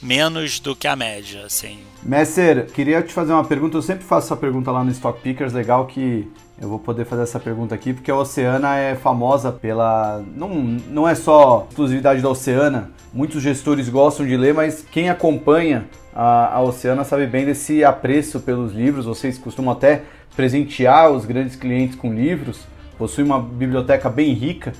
[0.02, 1.78] menos do que a média, assim.
[2.02, 3.76] Messer, queria te fazer uma pergunta.
[3.76, 5.52] Eu sempre faço essa pergunta lá no Stock Pickers.
[5.52, 6.26] Legal que
[6.60, 10.22] eu vou poder fazer essa pergunta aqui, porque a Oceana é famosa pela.
[10.34, 15.86] Não, não é só exclusividade da Oceana, muitos gestores gostam de ler, mas quem acompanha
[16.14, 19.06] a, a Oceana sabe bem desse apreço pelos livros.
[19.06, 20.02] Vocês costumam até
[20.36, 22.60] presentear os grandes clientes com livros,
[23.00, 24.74] possui uma biblioteca bem rica.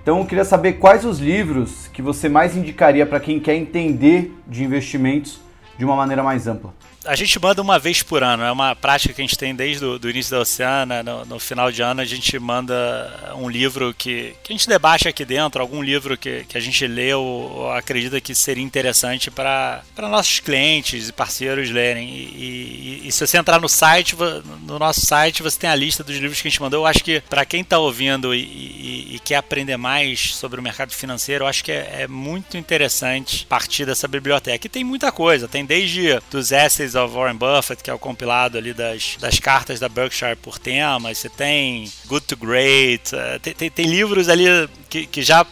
[0.00, 4.32] Então eu queria saber quais os livros que você mais indicaria para quem quer entender
[4.46, 5.40] de investimentos
[5.76, 6.72] de uma maneira mais ampla
[7.04, 9.84] a gente manda uma vez por ano, é uma prática que a gente tem desde
[9.84, 11.02] o início da Oceana.
[11.02, 15.08] No, no, final de ano a gente manda um livro que, que a gente debate
[15.08, 19.82] aqui dentro, algum livro que, que a gente leu ou acredita que seria interessante para
[19.98, 22.08] nossos clientes e parceiros lerem.
[22.08, 24.16] E, e, e, se você entrar no site,
[24.62, 26.80] no nosso site, você tem a lista dos livros que a gente mandou.
[26.80, 30.92] Eu acho que para quem está ouvindo e, e, quer aprender mais sobre o mercado
[30.92, 34.66] financeiro, eu acho que é, é muito interessante partir dessa biblioteca.
[34.66, 38.58] E tem muita coisa, tem desde dos essays of Warren Buffett, que é o compilado
[38.58, 41.18] ali das, das cartas da Berkshire por temas.
[41.18, 44.46] Você tem Good to Great, uh, tem, tem, tem, livros ali
[44.88, 45.46] que, que já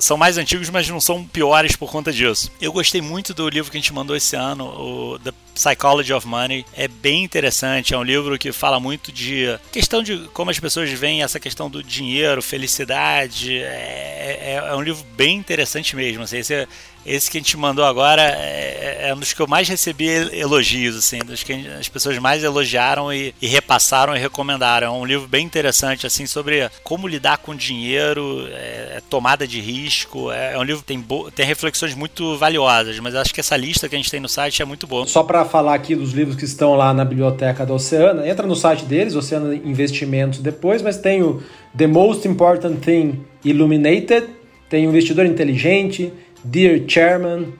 [0.00, 2.50] são mais antigos, mas não são piores por conta disso.
[2.60, 6.26] Eu gostei muito do livro que a gente mandou esse ano, o The Psychology of
[6.26, 6.64] Money.
[6.72, 10.90] É bem interessante, é um livro que fala muito de questão de como as pessoas
[10.90, 13.58] veem essa questão do dinheiro, felicidade.
[13.58, 16.22] É, é, é um livro bem interessante mesmo.
[16.22, 16.68] Assim, esse,
[17.04, 20.96] esse que a gente mandou agora é, é, um dos que eu mais recebi elogios,
[20.96, 24.86] assim, dos que as pessoas mais elogiaram e, e, repassaram e recomendaram.
[24.86, 29.60] É um livro bem interessante, assim, sobre como lidar com dinheiro, é, é tomada de
[29.60, 30.30] risco.
[30.30, 33.88] É, é, um livro que tem, tem reflexões muito valiosas, mas acho que essa lista
[33.88, 35.06] que a gente tem no site é muito boa.
[35.06, 38.54] Só para falar aqui dos livros que estão lá na biblioteca da Oceana, entra no
[38.54, 41.42] site deles, Oceana Investimentos depois, mas tem o
[41.76, 44.26] The Most Important Thing Illuminated,
[44.68, 46.12] tem o Investidor Inteligente,
[46.44, 47.54] Dear Chairman,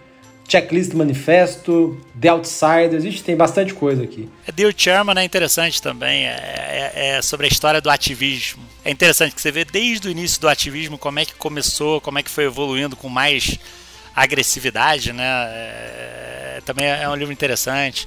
[0.48, 4.28] Checklist Manifesto, The Outsiders, Ixi, tem bastante coisa aqui.
[4.46, 8.62] É, Dear Chairman é interessante também, é, é, é, sobre a história do ativismo.
[8.84, 12.18] É interessante que você vê desde o início do ativismo como é que começou, como
[12.18, 13.58] é que foi evoluindo com mais
[14.14, 15.24] agressividade, né?
[15.24, 18.06] É, também é um livro interessante.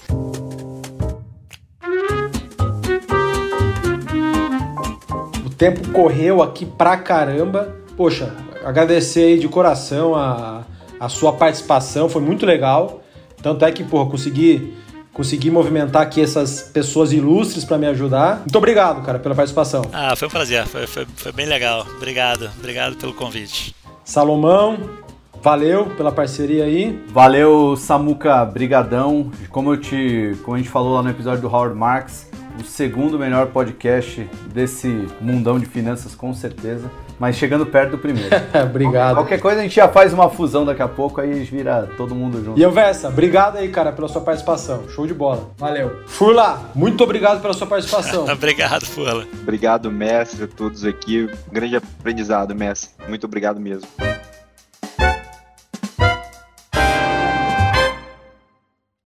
[5.44, 7.76] O tempo correu aqui pra caramba.
[7.98, 10.65] Poxa, agradecer aí de coração a,
[11.00, 13.02] a sua participação, foi muito legal.
[13.42, 14.74] Tanto é que, porra, consegui,
[15.14, 18.40] consegui movimentar aqui essas pessoas ilustres para me ajudar.
[18.40, 19.84] Muito obrigado, cara, pela participação.
[19.94, 21.86] Ah, foi um prazer, foi, foi, foi bem legal.
[21.98, 23.76] Obrigado, obrigado pelo convite.
[24.04, 24.78] Salomão,
[25.46, 27.00] Valeu pela parceria aí.
[27.10, 29.30] Valeu, Samuca, brigadão.
[29.52, 33.20] Como eu te, como a gente falou lá no episódio do Howard Marks, o segundo
[33.20, 36.90] melhor podcast desse mundão de finanças com certeza
[37.20, 38.30] mas chegando perto do primeiro.
[38.64, 39.16] obrigado.
[39.16, 42.44] Qualquer coisa a gente já faz uma fusão daqui a pouco, aí vira todo mundo
[42.44, 42.60] junto.
[42.60, 44.90] E eu, Vessa, obrigado aí, cara, pela sua participação.
[44.90, 45.50] Show de bola.
[45.58, 46.02] Valeu.
[46.08, 48.26] Furla, muito obrigado pela sua participação.
[48.32, 49.26] obrigado, Furla.
[49.42, 51.30] Obrigado, mestre, a todos aqui.
[51.50, 52.90] Um grande aprendizado, mestre.
[53.08, 53.88] Muito obrigado mesmo.